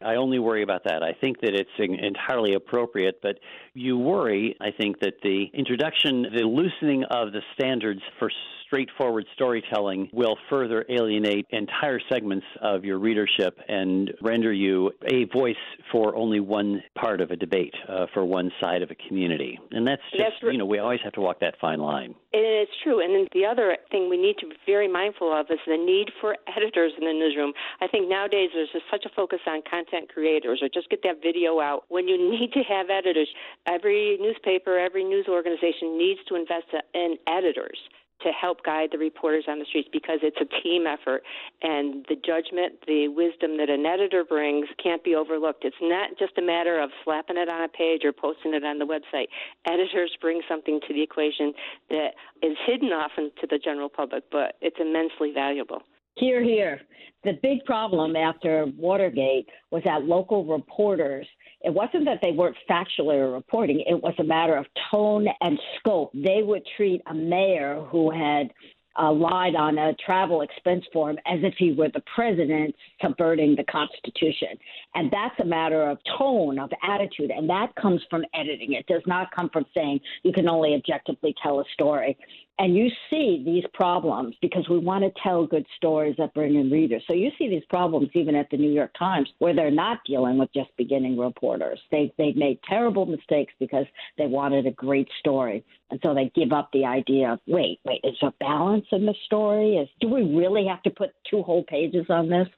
I 0.00 0.14
only 0.14 0.38
worry 0.38 0.62
about 0.62 0.84
that. 0.84 1.02
I 1.02 1.12
think 1.20 1.40
that 1.40 1.54
it's 1.54 1.70
entirely 1.78 2.54
appropriate, 2.54 3.18
but 3.20 3.40
you 3.74 3.98
worry, 3.98 4.56
I 4.60 4.70
think, 4.70 5.00
that 5.00 5.14
the 5.24 5.46
introduction, 5.52 6.22
the 6.22 6.44
loosening 6.44 7.02
of 7.10 7.32
the 7.32 7.42
standards 7.54 8.02
for 8.20 8.30
straightforward 8.66 9.24
storytelling 9.34 10.08
will 10.12 10.36
further 10.50 10.84
alienate 10.88 11.46
entire 11.50 12.00
segments 12.10 12.46
of 12.60 12.84
your 12.84 12.98
readership 12.98 13.58
and 13.68 14.12
render 14.20 14.52
you 14.52 14.90
a 15.10 15.24
voice 15.32 15.56
for 15.92 16.14
only 16.16 16.40
one 16.40 16.82
part 16.94 17.20
of 17.20 17.30
a 17.30 17.36
debate, 17.36 17.74
uh, 17.88 18.06
for 18.12 18.24
one 18.24 18.50
side 18.60 18.82
of 18.82 18.90
a 18.90 18.94
community. 19.08 19.58
And 19.70 19.86
that's 19.86 20.02
just, 20.10 20.22
that's 20.42 20.52
you 20.52 20.58
know, 20.58 20.66
we 20.66 20.78
always 20.78 21.00
have 21.04 21.12
to 21.14 21.20
walk 21.20 21.40
that 21.40 21.54
fine 21.60 21.80
line. 21.80 22.14
It's 22.32 22.72
true. 22.82 23.02
And 23.02 23.14
then 23.14 23.28
the 23.32 23.46
other 23.46 23.76
thing 23.90 24.10
we 24.10 24.18
need 24.18 24.36
to 24.38 24.48
be 24.48 24.56
very 24.66 24.88
mindful 24.88 25.32
of 25.32 25.46
is 25.50 25.58
the 25.66 25.76
need 25.76 26.10
for 26.20 26.36
editors 26.56 26.92
in 26.98 27.06
the 27.06 27.12
newsroom. 27.12 27.52
I 27.80 27.86
think 27.86 28.08
nowadays 28.08 28.50
there's 28.54 28.68
just 28.72 28.84
such 28.90 29.04
a 29.06 29.14
focus 29.14 29.40
on 29.46 29.62
content 29.68 30.12
creators 30.12 30.60
or 30.62 30.68
just 30.68 30.90
get 30.90 31.02
that 31.04 31.22
video 31.22 31.60
out 31.60 31.84
when 31.88 32.08
you 32.08 32.18
need 32.30 32.52
to 32.52 32.60
have 32.60 32.90
editors. 32.90 33.28
Every 33.66 34.18
newspaper, 34.20 34.78
every 34.78 35.04
news 35.04 35.26
organization 35.28 35.96
needs 35.96 36.20
to 36.28 36.34
invest 36.34 36.66
in 36.94 37.16
editors 37.26 37.78
to 38.22 38.30
help 38.30 38.64
guide 38.64 38.90
the 38.92 38.98
reporters 38.98 39.44
on 39.48 39.58
the 39.58 39.64
streets 39.64 39.88
because 39.92 40.20
it's 40.22 40.38
a 40.40 40.62
team 40.62 40.86
effort 40.86 41.22
and 41.62 42.04
the 42.08 42.16
judgment, 42.16 42.74
the 42.86 43.08
wisdom 43.08 43.58
that 43.58 43.68
an 43.68 43.84
editor 43.84 44.24
brings 44.24 44.66
can't 44.82 45.04
be 45.04 45.14
overlooked. 45.14 45.64
It's 45.64 45.76
not 45.82 46.10
just 46.18 46.38
a 46.38 46.42
matter 46.42 46.80
of 46.80 46.90
slapping 47.04 47.36
it 47.36 47.48
on 47.48 47.62
a 47.62 47.68
page 47.68 48.02
or 48.04 48.12
posting 48.12 48.54
it 48.54 48.64
on 48.64 48.78
the 48.78 48.86
website. 48.86 49.26
Editors 49.66 50.16
bring 50.20 50.40
something 50.48 50.80
to 50.86 50.94
the 50.94 51.02
equation 51.02 51.52
that 51.90 52.10
is 52.42 52.56
hidden 52.66 52.88
often 52.88 53.30
to 53.40 53.46
the 53.46 53.58
general 53.58 53.88
public, 53.88 54.24
but 54.30 54.56
it's 54.60 54.76
immensely 54.80 55.32
valuable. 55.32 55.82
Here, 56.16 56.42
here. 56.42 56.80
The 57.24 57.38
big 57.42 57.64
problem 57.64 58.16
after 58.16 58.66
Watergate 58.78 59.48
was 59.70 59.82
that 59.84 60.04
local 60.04 60.44
reporters, 60.46 61.26
it 61.62 61.72
wasn't 61.72 62.04
that 62.04 62.20
they 62.22 62.32
weren't 62.32 62.56
factually 62.68 63.32
reporting, 63.32 63.82
it 63.86 64.00
was 64.00 64.14
a 64.18 64.24
matter 64.24 64.56
of 64.56 64.66
tone 64.90 65.26
and 65.40 65.58
scope. 65.78 66.10
They 66.14 66.42
would 66.42 66.62
treat 66.76 67.02
a 67.06 67.14
mayor 67.14 67.82
who 67.90 68.10
had 68.10 68.52
uh, 68.98 69.12
lied 69.12 69.54
on 69.54 69.78
a 69.78 69.94
travel 69.94 70.42
expense 70.42 70.84
form 70.92 71.18
as 71.26 71.40
if 71.42 71.54
he 71.58 71.72
were 71.72 71.88
the 71.92 72.02
president 72.14 72.74
subverting 73.02 73.54
the 73.54 73.64
Constitution. 73.64 74.48
And 74.94 75.10
that's 75.10 75.38
a 75.40 75.44
matter 75.44 75.82
of 75.82 75.98
tone, 76.18 76.58
of 76.58 76.70
attitude, 76.82 77.30
and 77.30 77.48
that 77.50 77.74
comes 77.74 78.00
from 78.08 78.24
editing. 78.34 78.72
It 78.72 78.86
does 78.86 79.02
not 79.06 79.34
come 79.34 79.50
from 79.52 79.66
saying 79.76 80.00
you 80.22 80.32
can 80.32 80.48
only 80.48 80.74
objectively 80.74 81.34
tell 81.42 81.60
a 81.60 81.64
story. 81.74 82.16
And 82.58 82.74
you 82.74 82.88
see 83.10 83.42
these 83.44 83.64
problems 83.74 84.34
because 84.40 84.66
we 84.70 84.78
want 84.78 85.04
to 85.04 85.20
tell 85.22 85.46
good 85.46 85.66
stories 85.76 86.14
that 86.16 86.32
bring 86.32 86.54
in 86.54 86.70
readers. 86.70 87.02
So 87.06 87.12
you 87.12 87.30
see 87.38 87.50
these 87.50 87.64
problems 87.68 88.08
even 88.14 88.34
at 88.34 88.48
the 88.50 88.56
New 88.56 88.70
York 88.70 88.92
Times 88.98 89.28
where 89.38 89.54
they're 89.54 89.70
not 89.70 89.98
dealing 90.06 90.38
with 90.38 90.50
just 90.54 90.70
beginning 90.78 91.18
reporters. 91.18 91.78
They 91.90 92.14
they 92.16 92.32
made 92.32 92.58
terrible 92.66 93.04
mistakes 93.04 93.52
because 93.60 93.84
they 94.16 94.26
wanted 94.26 94.66
a 94.66 94.70
great 94.70 95.08
story. 95.20 95.64
And 95.90 96.00
so 96.02 96.14
they 96.14 96.32
give 96.34 96.52
up 96.52 96.70
the 96.72 96.86
idea 96.86 97.32
of 97.32 97.40
wait, 97.46 97.80
wait, 97.84 98.00
is 98.04 98.16
there 98.22 98.32
balance 98.40 98.86
in 98.90 99.04
the 99.04 99.14
story? 99.26 99.76
Is 99.76 99.88
do 100.00 100.08
we 100.08 100.22
really 100.22 100.66
have 100.66 100.82
to 100.84 100.90
put 100.90 101.10
two 101.30 101.42
whole 101.42 101.64
pages 101.64 102.06
on 102.08 102.30
this? 102.30 102.48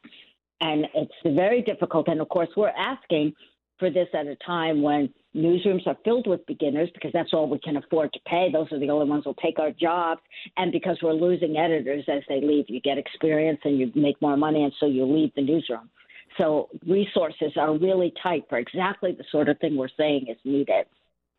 And 0.60 0.86
it's 0.94 1.12
very 1.24 1.60
difficult. 1.62 2.06
And 2.06 2.20
of 2.20 2.28
course 2.28 2.50
we're 2.56 2.68
asking 2.68 3.34
for 3.78 3.90
this 3.90 4.08
at 4.14 4.26
a 4.26 4.36
time 4.36 4.82
when 4.82 5.12
newsrooms 5.34 5.86
are 5.86 5.96
filled 6.04 6.26
with 6.26 6.44
beginners 6.46 6.88
because 6.94 7.12
that's 7.12 7.32
all 7.32 7.48
we 7.48 7.58
can 7.58 7.76
afford 7.76 8.12
to 8.12 8.20
pay. 8.26 8.48
Those 8.52 8.70
are 8.72 8.78
the 8.78 8.90
only 8.90 9.08
ones 9.08 9.24
who'll 9.24 9.34
take 9.34 9.58
our 9.58 9.70
jobs. 9.70 10.20
And 10.56 10.72
because 10.72 10.98
we're 11.02 11.12
losing 11.12 11.56
editors 11.56 12.04
as 12.08 12.22
they 12.28 12.40
leave, 12.40 12.66
you 12.68 12.80
get 12.80 12.98
experience 12.98 13.60
and 13.64 13.78
you 13.78 13.92
make 13.94 14.20
more 14.20 14.36
money, 14.36 14.64
and 14.64 14.72
so 14.80 14.86
you 14.86 15.04
leave 15.04 15.32
the 15.34 15.42
newsroom. 15.42 15.90
So 16.36 16.68
resources 16.86 17.52
are 17.56 17.76
really 17.76 18.12
tight 18.22 18.44
for 18.48 18.58
exactly 18.58 19.12
the 19.12 19.24
sort 19.30 19.48
of 19.48 19.58
thing 19.58 19.76
we're 19.76 19.88
saying 19.96 20.26
is 20.28 20.36
needed. 20.44 20.86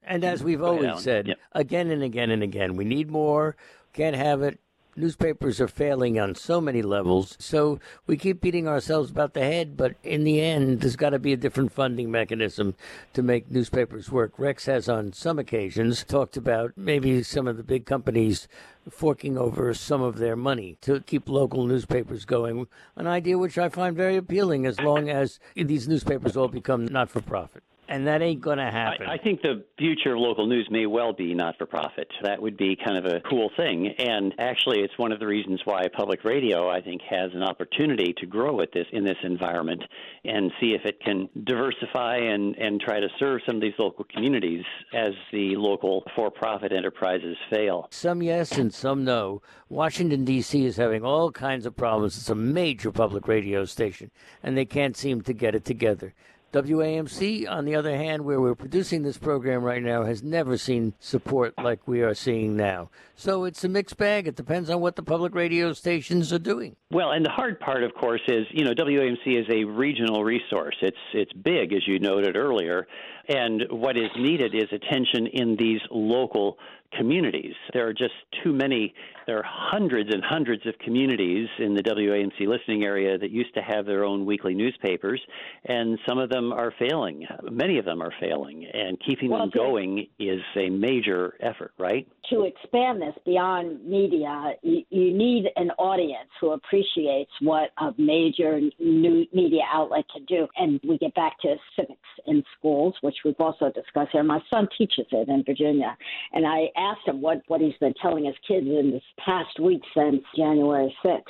And 0.04 0.24
as 0.24 0.44
we've 0.44 0.62
always 0.62 1.02
said, 1.02 1.28
yep. 1.28 1.40
again 1.54 1.92
and 1.92 2.04
again 2.04 2.32
and 2.32 2.42
again, 2.42 2.76
we 2.76 2.86
need 2.86 3.10
more. 3.10 3.56
Can't 3.94 4.16
have 4.16 4.42
it 4.42 4.60
newspapers 5.00 5.62
are 5.62 5.68
failing 5.68 6.20
on 6.20 6.36
so 6.36 6.60
many 6.60 6.82
levels. 6.82 7.36
So 7.40 7.80
we 8.06 8.18
keep 8.18 8.42
beating 8.42 8.68
ourselves 8.68 9.10
about 9.10 9.34
the 9.34 9.42
head, 9.42 9.78
but 9.78 9.96
in 10.04 10.24
the 10.24 10.42
end, 10.42 10.82
there's 10.82 10.96
got 10.96 11.12
to 11.12 11.20
be 11.20 11.34
a 11.34 11.38
different 11.38 11.72
funding 11.72 12.12
mechanism 12.12 12.76
to 13.14 13.24
make 13.24 13.50
newspapers 13.50 14.12
work. 14.12 14.34
Rex 14.38 14.66
has, 14.66 14.90
on 14.90 15.14
some 15.14 15.40
occasions, 15.40 16.04
talked 16.04 16.38
about 16.38 16.74
maybe 16.76 17.24
some 17.24 17.48
of 17.48 17.58
the 17.58 17.64
big 17.64 17.86
companies 17.86 18.48
forking 18.90 19.38
over 19.38 19.74
some 19.74 20.02
of 20.02 20.18
their 20.18 20.36
money 20.36 20.78
to 20.82 21.00
keep 21.02 21.30
local 21.30 21.66
newspapers 21.66 22.26
going. 22.26 22.68
An 22.96 23.08
idea 23.08 23.38
which 23.38 23.58
I 23.58 23.70
find 23.70 23.96
very 23.96 24.18
appealing 24.18 24.66
as 24.66 24.80
long 24.80 25.10
as 25.10 25.40
these 25.56 25.88
newspapers 25.88 26.36
all 26.36 26.48
become 26.48 26.86
not 26.86 27.10
for 27.10 27.22
profit 27.22 27.64
and 27.90 28.06
that 28.08 28.22
ain't 28.22 28.40
going 28.40 28.60
to 28.60 28.72
happen. 28.72 29.08
I, 29.08 29.14
I, 29.14 29.18
think 29.18 29.42
the 29.42 29.66
future 29.78 30.14
of 30.14 30.20
local 30.20 30.48
news 30.48 30.68
may 30.70 30.86
well 30.86 31.12
be 31.12 31.34
not 31.34 31.58
for 31.58 31.66
profit. 31.66 32.08
That 32.24 32.42
would 32.42 32.56
be 32.56 32.78
kind 32.78 33.04
of 33.04 33.12
a 33.12 33.20
cool 33.22 33.50
thing. 33.58 33.94
And 33.98 34.34
actually, 34.38 34.82
it's 34.82 34.98
one 34.98 35.12
of 35.12 35.20
the 35.20 35.26
reasons 35.26 35.60
why 35.66 35.82
public 35.96 36.24
radio, 36.24 36.70
I 36.70 36.82
think, 36.82 37.02
has 37.10 37.32
an 37.34 37.42
opportunity 37.42 38.14
to 38.18 38.28
grow 38.28 38.62
at 38.62 38.72
this 38.72 38.86
in 38.92 39.04
this 39.04 39.18
environment 39.24 39.84
and 40.24 40.52
see 40.62 40.74
if 40.74 40.86
it 40.86 41.02
can 41.02 41.28
diversify 41.44 42.18
and, 42.18 42.56
and 42.58 42.80
try 42.80 43.00
to 43.00 43.08
serve 43.20 43.42
some 43.48 43.56
of 43.56 43.62
these 43.62 43.74
local 43.80 44.06
communities 44.06 44.64
as 44.94 45.14
the 45.32 45.56
local 45.56 46.04
for 46.16 46.30
profit 46.30 46.72
enterprises 46.72 47.36
fail. 47.52 47.88
Some 47.90 48.22
yes 48.22 48.52
and 48.52 48.72
some 48.72 49.04
no. 49.04 49.42
Washington, 49.68 50.26
D.C. 50.26 50.66
is 50.66 50.78
having 50.78 51.04
all 51.04 51.32
kinds 51.32 51.66
of 51.66 51.76
problems. 51.76 52.18
It's 52.18 52.30
a 52.30 52.36
major 52.36 52.92
public 52.92 53.28
radio 53.28 53.66
station, 53.66 54.12
and 54.44 54.56
they 54.56 54.66
can't 54.66 54.96
seem 54.96 55.22
to 55.22 55.34
get 55.34 55.56
it 55.56 55.66
together. 55.66 56.14
WAMC, 56.52 57.50
on 57.50 57.66
the 57.66 57.76
other 57.76 57.96
hand, 57.96 58.26
where 58.26 58.42
we're 58.42 58.56
producing 58.56 59.04
this 59.04 59.18
program 59.18 59.64
right 59.64 59.84
now, 59.84 60.04
has 60.04 60.24
never 60.24 60.58
seen 60.58 60.94
support 61.00 61.54
like 61.58 61.88
we 61.88 62.02
are 62.02 62.16
seeing 62.16 62.56
now. 62.56 62.90
So 63.16 63.44
it's 63.46 63.64
a 63.64 63.70
mixed 63.70 63.98
bag. 63.98 64.28
It 64.28 64.36
depends 64.36 64.70
on 64.70 64.82
what 64.82 64.96
the 64.96 65.04
public 65.04 65.36
radio 65.36 65.74
stations 65.74 66.34
are 66.34 66.40
doing. 66.40 66.76
Well, 66.92 67.12
and 67.12 67.24
the 67.24 67.30
hard 67.30 67.60
part, 67.60 67.84
of 67.84 67.94
course, 67.94 68.22
is 68.28 68.48
you 68.50 68.66
know 68.66 68.74
WAMC 68.74 69.40
is 69.40 69.46
a 69.54 69.64
regional 69.64 70.24
resource. 70.24 70.76
It's 70.82 70.98
it's 71.14 71.32
big, 71.34 71.72
as 71.72 71.88
you 71.88 72.00
noted 72.00 72.36
earlier, 72.36 72.88
And 73.28 73.64
what 73.70 73.96
is 73.96 74.10
needed 74.18 74.56
is 74.56 74.68
attention 74.72 75.28
in 75.28 75.56
these 75.56 75.82
local 75.92 76.58
communities. 76.98 77.54
There 77.74 77.88
are 77.88 77.94
just 77.94 78.16
too 78.44 78.54
many. 78.54 78.96
There 79.28 79.38
are 79.38 79.46
hundreds 79.46 80.12
and 80.12 80.24
hundreds 80.24 80.66
of 80.66 80.74
communities 80.80 81.48
in 81.60 81.76
the 81.76 81.84
WAMC 81.84 82.48
listening 82.48 82.84
area 82.84 83.20
that 83.20 83.30
used 83.30 83.54
to 83.54 83.62
have 83.62 83.86
their 83.86 84.04
own 84.04 84.26
weekly 84.26 84.56
newspapers, 84.56 85.22
and 85.66 86.00
some 86.08 86.18
of 86.18 86.32
them 86.32 86.52
are 86.52 86.74
failing. 86.80 87.28
Many 87.52 87.78
of 87.78 87.86
them 87.86 88.02
are 88.02 88.14
failing, 88.20 88.66
and 88.66 89.00
keeping 89.06 89.30
well, 89.30 89.42
them 89.42 89.52
going 89.54 90.08
is 90.18 90.42
a 90.56 90.72
major 90.72 91.36
effort, 91.40 91.74
right? 91.78 92.08
To 92.30 92.44
expand 92.44 93.02
this 93.02 93.16
beyond 93.26 93.84
media, 93.86 94.54
you, 94.62 94.84
you 94.90 95.18
need 95.18 95.46
an 95.56 95.72
audience 95.80 96.30
who 96.40 96.52
appreciates 96.52 97.32
what 97.42 97.72
a 97.80 97.92
major 97.98 98.60
new 98.78 99.26
media 99.34 99.64
outlet 99.74 100.06
can 100.14 100.26
do. 100.26 100.48
And 100.56 100.80
we 100.88 101.00
get 101.00 101.16
back 101.16 101.40
to 101.42 101.56
civics 101.76 102.00
in 102.28 102.44
schools, 102.58 102.94
which 103.02 103.16
we've 103.26 103.40
also 103.40 103.72
discussed 103.72 104.12
here. 104.12 104.24
My 104.24 104.42
son 104.50 104.68
teaches 104.78 105.08
it 105.12 105.28
in 105.28 105.44
Virginia, 105.44 105.98
and 106.34 106.46
I 106.46 106.68
asked 106.78 107.08
him 107.08 107.20
what, 107.22 107.42
what 107.48 107.62
he's 107.62 107.78
been 107.80 107.96
telling 108.00 108.26
his 108.26 108.36
kids 108.48 108.68
in 108.68 108.92
this 108.92 109.04
past 109.26 109.60
week 109.60 109.82
since 109.96 110.22
January 110.36 110.96
6th. 111.04 111.24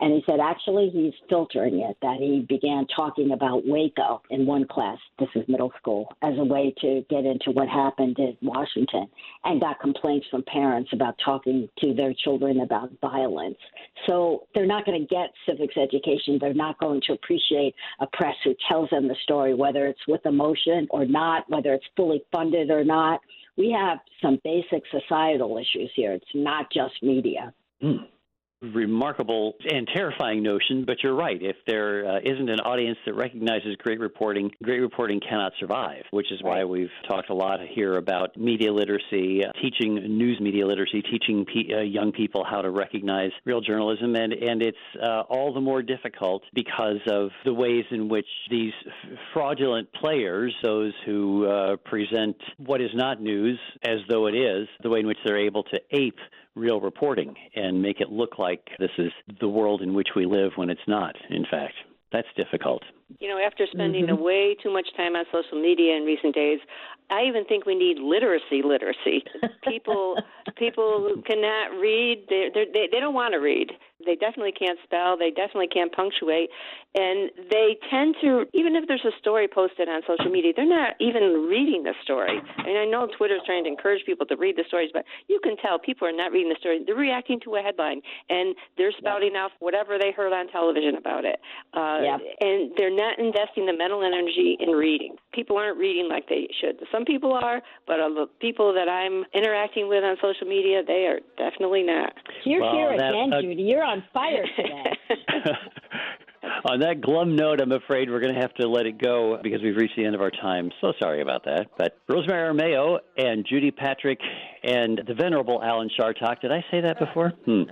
And 0.00 0.12
he 0.12 0.22
said 0.26 0.38
actually 0.40 0.90
he's 0.90 1.14
filtering 1.28 1.80
it, 1.80 1.96
that 2.02 2.18
he 2.18 2.46
began 2.48 2.86
talking 2.94 3.32
about 3.32 3.66
Waco 3.66 4.22
in 4.30 4.46
one 4.46 4.66
class, 4.66 4.98
this 5.18 5.28
is 5.34 5.48
middle 5.48 5.72
school, 5.78 6.12
as 6.22 6.34
a 6.38 6.44
way 6.44 6.74
to 6.80 7.04
get 7.10 7.24
into 7.24 7.50
what 7.50 7.68
happened 7.68 8.18
in 8.18 8.36
Washington 8.42 9.08
and 9.44 9.60
got 9.60 9.80
complaints 9.80 10.26
from 10.30 10.43
parents 10.46 10.90
about 10.92 11.16
talking 11.24 11.68
to 11.80 11.94
their 11.94 12.14
children 12.14 12.60
about 12.60 12.90
violence. 13.00 13.58
So 14.06 14.46
they're 14.54 14.66
not 14.66 14.84
going 14.86 15.00
to 15.00 15.06
get 15.06 15.30
civics 15.46 15.76
education. 15.76 16.38
They're 16.40 16.54
not 16.54 16.78
going 16.78 17.00
to 17.06 17.12
appreciate 17.12 17.74
a 18.00 18.06
press 18.06 18.34
who 18.44 18.54
tells 18.68 18.90
them 18.90 19.08
the 19.08 19.16
story, 19.22 19.54
whether 19.54 19.86
it's 19.86 20.00
with 20.08 20.24
emotion 20.26 20.86
or 20.90 21.04
not, 21.04 21.44
whether 21.48 21.72
it's 21.74 21.86
fully 21.96 22.22
funded 22.32 22.70
or 22.70 22.84
not 22.84 23.20
we 23.56 23.70
have 23.70 23.98
some 24.20 24.40
basic 24.42 24.82
societal 24.90 25.58
issues 25.58 25.88
here. 25.94 26.12
It's 26.12 26.24
not 26.34 26.66
just 26.72 26.94
media. 27.02 27.54
Mm 27.80 28.08
remarkable 28.72 29.54
and 29.68 29.88
terrifying 29.94 30.42
notion, 30.42 30.84
but 30.86 31.02
you're 31.02 31.14
right. 31.14 31.40
If 31.40 31.56
there 31.66 32.06
uh, 32.06 32.18
not 32.18 32.48
an 32.48 32.60
audience 32.60 32.98
that 33.06 33.14
recognizes 33.14 33.76
great 33.76 34.00
reporting, 34.00 34.50
great 34.62 34.80
reporting 34.80 35.20
cannot 35.20 35.52
survive, 35.58 36.02
which 36.10 36.30
is 36.32 36.42
why 36.42 36.64
we've 36.64 36.90
talked 37.08 37.30
a 37.30 37.34
lot 37.34 37.60
here 37.68 37.96
about 37.96 38.36
media 38.36 38.72
literacy, 38.72 39.44
uh, 39.44 39.52
teaching 39.60 39.94
news 40.16 40.40
media 40.40 40.66
literacy, 40.66 41.02
teaching 41.02 41.44
uh, 41.76 41.80
young 41.80 42.12
people 42.12 42.44
how 42.48 42.62
to 42.62 42.70
recognize 42.70 43.30
real 43.44 43.60
journalism. 43.60 44.14
And, 44.14 44.32
and 44.32 44.62
it's 44.62 44.78
uh, 45.02 45.22
all 45.28 45.52
the 45.52 45.60
more 45.60 45.82
difficult 45.82 46.42
because 46.54 47.00
of 47.10 47.30
the 47.44 47.52
ways 47.52 47.84
in 47.90 48.08
which 48.08 48.26
these 48.50 48.72
f- 48.86 49.18
fraudulent 49.32 49.92
players, 49.92 50.54
those 50.62 50.92
who 51.04 51.46
uh, 51.46 51.76
present 51.84 52.36
what 52.58 52.80
is 52.80 52.90
not 52.94 53.20
news 53.20 53.58
as 53.82 53.98
though 54.08 54.26
it 54.26 54.34
is, 54.34 54.68
the 54.82 54.90
way 54.90 55.00
in 55.00 55.06
which 55.06 55.18
they're 55.24 55.38
able 55.38 55.64
to 55.64 55.78
ape 55.90 56.18
real 56.54 56.80
reporting 56.80 57.34
and 57.54 57.82
make 57.82 58.00
it 58.00 58.10
look 58.10 58.38
like 58.38 58.68
this 58.78 58.90
is 58.98 59.12
the 59.40 59.48
world 59.48 59.82
in 59.82 59.94
which 59.94 60.08
we 60.16 60.26
live 60.26 60.52
when 60.56 60.70
it's 60.70 60.80
not, 60.86 61.14
in 61.30 61.44
fact. 61.50 61.74
That's 62.12 62.28
difficult. 62.36 62.82
You 63.20 63.28
know, 63.28 63.38
after 63.38 63.66
spending 63.72 64.06
mm-hmm. 64.06 64.22
way 64.22 64.56
too 64.62 64.72
much 64.72 64.88
time 64.96 65.14
on 65.16 65.24
social 65.32 65.60
media 65.60 65.96
in 65.96 66.04
recent 66.04 66.34
days, 66.34 66.58
I 67.10 67.24
even 67.28 67.44
think 67.44 67.66
we 67.66 67.74
need 67.74 67.98
literacy 67.98 68.62
literacy. 68.64 69.24
people 69.68 70.16
people 70.56 71.22
cannot 71.26 71.78
read. 71.78 72.24
They 72.28 72.48
they 72.54 72.88
they 72.90 73.00
don't 73.00 73.14
want 73.14 73.34
to 73.34 73.38
read. 73.38 73.72
They 74.04 74.16
definitely 74.16 74.52
can't 74.52 74.78
spell. 74.84 75.16
They 75.16 75.30
definitely 75.30 75.68
can't 75.68 75.92
punctuate. 75.92 76.50
And 76.94 77.30
they 77.50 77.76
tend 77.90 78.14
to, 78.22 78.46
even 78.52 78.76
if 78.76 78.86
there's 78.86 79.04
a 79.04 79.16
story 79.18 79.48
posted 79.48 79.88
on 79.88 80.02
social 80.06 80.30
media, 80.30 80.52
they're 80.54 80.68
not 80.68 80.94
even 81.00 81.48
reading 81.48 81.82
the 81.82 81.94
story. 82.02 82.38
I 82.58 82.62
mean, 82.66 82.76
I 82.76 82.84
know 82.84 83.08
Twitter 83.16 83.34
is 83.34 83.42
trying 83.44 83.64
to 83.64 83.70
encourage 83.70 84.04
people 84.06 84.26
to 84.26 84.36
read 84.36 84.56
the 84.56 84.64
stories, 84.68 84.90
but 84.92 85.04
you 85.28 85.40
can 85.42 85.56
tell 85.56 85.78
people 85.78 86.06
are 86.06 86.12
not 86.12 86.30
reading 86.32 86.50
the 86.50 86.60
story. 86.60 86.82
They're 86.86 86.94
reacting 86.94 87.40
to 87.44 87.56
a 87.56 87.62
headline 87.62 88.00
and 88.28 88.54
they're 88.76 88.92
spouting 88.96 89.34
yep. 89.34 89.50
off 89.50 89.52
whatever 89.58 89.98
they 89.98 90.12
heard 90.12 90.32
on 90.32 90.48
television 90.48 90.96
about 90.96 91.24
it. 91.24 91.40
Uh, 91.72 91.98
yep. 92.02 92.20
And 92.40 92.72
they're 92.76 92.94
not 92.94 93.03
investing 93.18 93.66
the 93.66 93.72
mental 93.72 94.02
energy 94.02 94.56
in 94.60 94.70
reading. 94.70 95.16
People 95.32 95.56
aren't 95.56 95.78
reading 95.78 96.08
like 96.08 96.28
they 96.28 96.48
should. 96.60 96.80
Some 96.92 97.04
people 97.04 97.32
are, 97.32 97.62
but 97.86 98.00
of 98.00 98.14
the 98.14 98.26
people 98.40 98.72
that 98.74 98.88
I'm 98.88 99.24
interacting 99.34 99.88
with 99.88 100.04
on 100.04 100.16
social 100.22 100.46
media, 100.46 100.82
they 100.86 101.06
are 101.06 101.20
definitely 101.36 101.82
not. 101.82 102.12
You're 102.44 102.62
well, 102.62 102.74
here 102.74 102.92
again, 102.92 103.32
uh, 103.32 103.40
Judy. 103.42 103.62
You're 103.62 103.84
on 103.84 104.04
fire 104.12 104.44
today. 104.56 104.96
On 106.66 106.80
that 106.80 107.00
glum 107.00 107.36
note, 107.36 107.60
I'm 107.60 107.72
afraid 107.72 108.10
we're 108.10 108.20
going 108.20 108.34
to 108.34 108.40
have 108.40 108.54
to 108.54 108.68
let 108.68 108.86
it 108.86 108.98
go 108.98 109.38
because 109.42 109.60
we've 109.62 109.76
reached 109.76 109.96
the 109.96 110.04
end 110.04 110.14
of 110.14 110.20
our 110.20 110.30
time. 110.30 110.70
So 110.80 110.92
sorry 111.00 111.20
about 111.20 111.44
that. 111.44 111.68
But 111.76 111.98
Rosemary 112.08 112.54
Armao 112.54 112.98
and 113.16 113.46
Judy 113.48 113.70
Patrick 113.70 114.18
and 114.62 115.00
the 115.06 115.14
venerable 115.14 115.62
Alan 115.62 115.90
Chartock. 115.98 116.40
Did 116.40 116.52
I 116.52 116.64
say 116.70 116.80
that 116.80 116.98
before? 116.98 117.32
Hmm. 117.44 117.64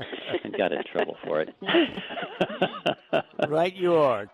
I 0.45 0.49
got 0.57 0.73
in 0.73 0.83
trouble 0.93 1.17
for 1.25 1.41
it. 1.41 1.49
right, 3.49 3.75
you 3.75 3.95
are. 3.95 4.29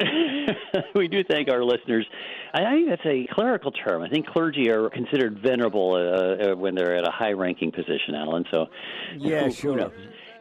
we 0.95 1.07
do 1.07 1.23
thank 1.23 1.49
our 1.49 1.63
listeners. 1.63 2.05
I 2.53 2.65
think 2.65 2.89
that's 2.89 3.07
a 3.07 3.27
clerical 3.33 3.71
term. 3.71 4.03
I 4.03 4.09
think 4.09 4.27
clergy 4.27 4.69
are 4.71 4.91
considered 4.91 5.41
venerable 5.41 5.95
uh, 5.95 6.51
uh, 6.51 6.57
when 6.57 6.75
they're 6.75 6.97
at 6.97 7.07
a 7.07 7.11
high-ranking 7.11 7.71
position, 7.71 8.15
Alan. 8.17 8.45
So, 8.51 8.67
yeah, 9.17 9.45
who, 9.45 9.53
sure. 9.53 9.79
Who 9.79 9.91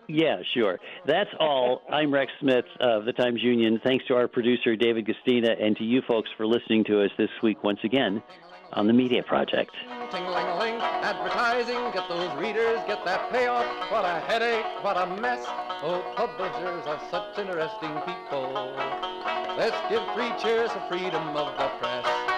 yeah, 0.07 0.37
sure. 0.53 0.79
That's 1.05 1.29
all. 1.39 1.81
I'm 1.91 2.13
Rex 2.13 2.31
Smith 2.39 2.65
of 2.79 3.05
the 3.05 3.13
Times 3.13 3.41
Union. 3.41 3.79
Thanks 3.83 4.05
to 4.07 4.15
our 4.15 4.27
producer, 4.27 4.75
David 4.75 5.07
Guistina, 5.07 5.61
and 5.61 5.75
to 5.77 5.83
you 5.83 6.01
folks 6.07 6.29
for 6.37 6.45
listening 6.45 6.83
to 6.85 7.03
us 7.03 7.11
this 7.17 7.29
week 7.41 7.63
once 7.63 7.79
again 7.83 8.21
on 8.73 8.87
the 8.87 8.93
Media 8.93 9.23
Project. 9.23 9.71
Ting-a-ling-a-ling, 10.11 10.75
advertising, 10.75 11.91
get 11.93 12.07
those 12.09 12.33
readers, 12.37 12.79
get 12.87 13.03
that 13.05 13.31
payoff. 13.31 13.65
What 13.91 14.05
a 14.05 14.19
headache, 14.27 14.65
what 14.83 14.97
a 14.97 15.07
mess. 15.21 15.45
Oh, 15.47 16.03
publishers 16.15 16.85
are 16.85 17.01
such 17.09 17.39
interesting 17.39 17.93
people. 18.05 18.73
Let's 19.57 19.77
give 19.89 20.03
three 20.13 20.31
cheers 20.41 20.71
for 20.71 20.81
freedom 20.89 21.35
of 21.35 21.57
the 21.57 21.67
press. 21.79 22.36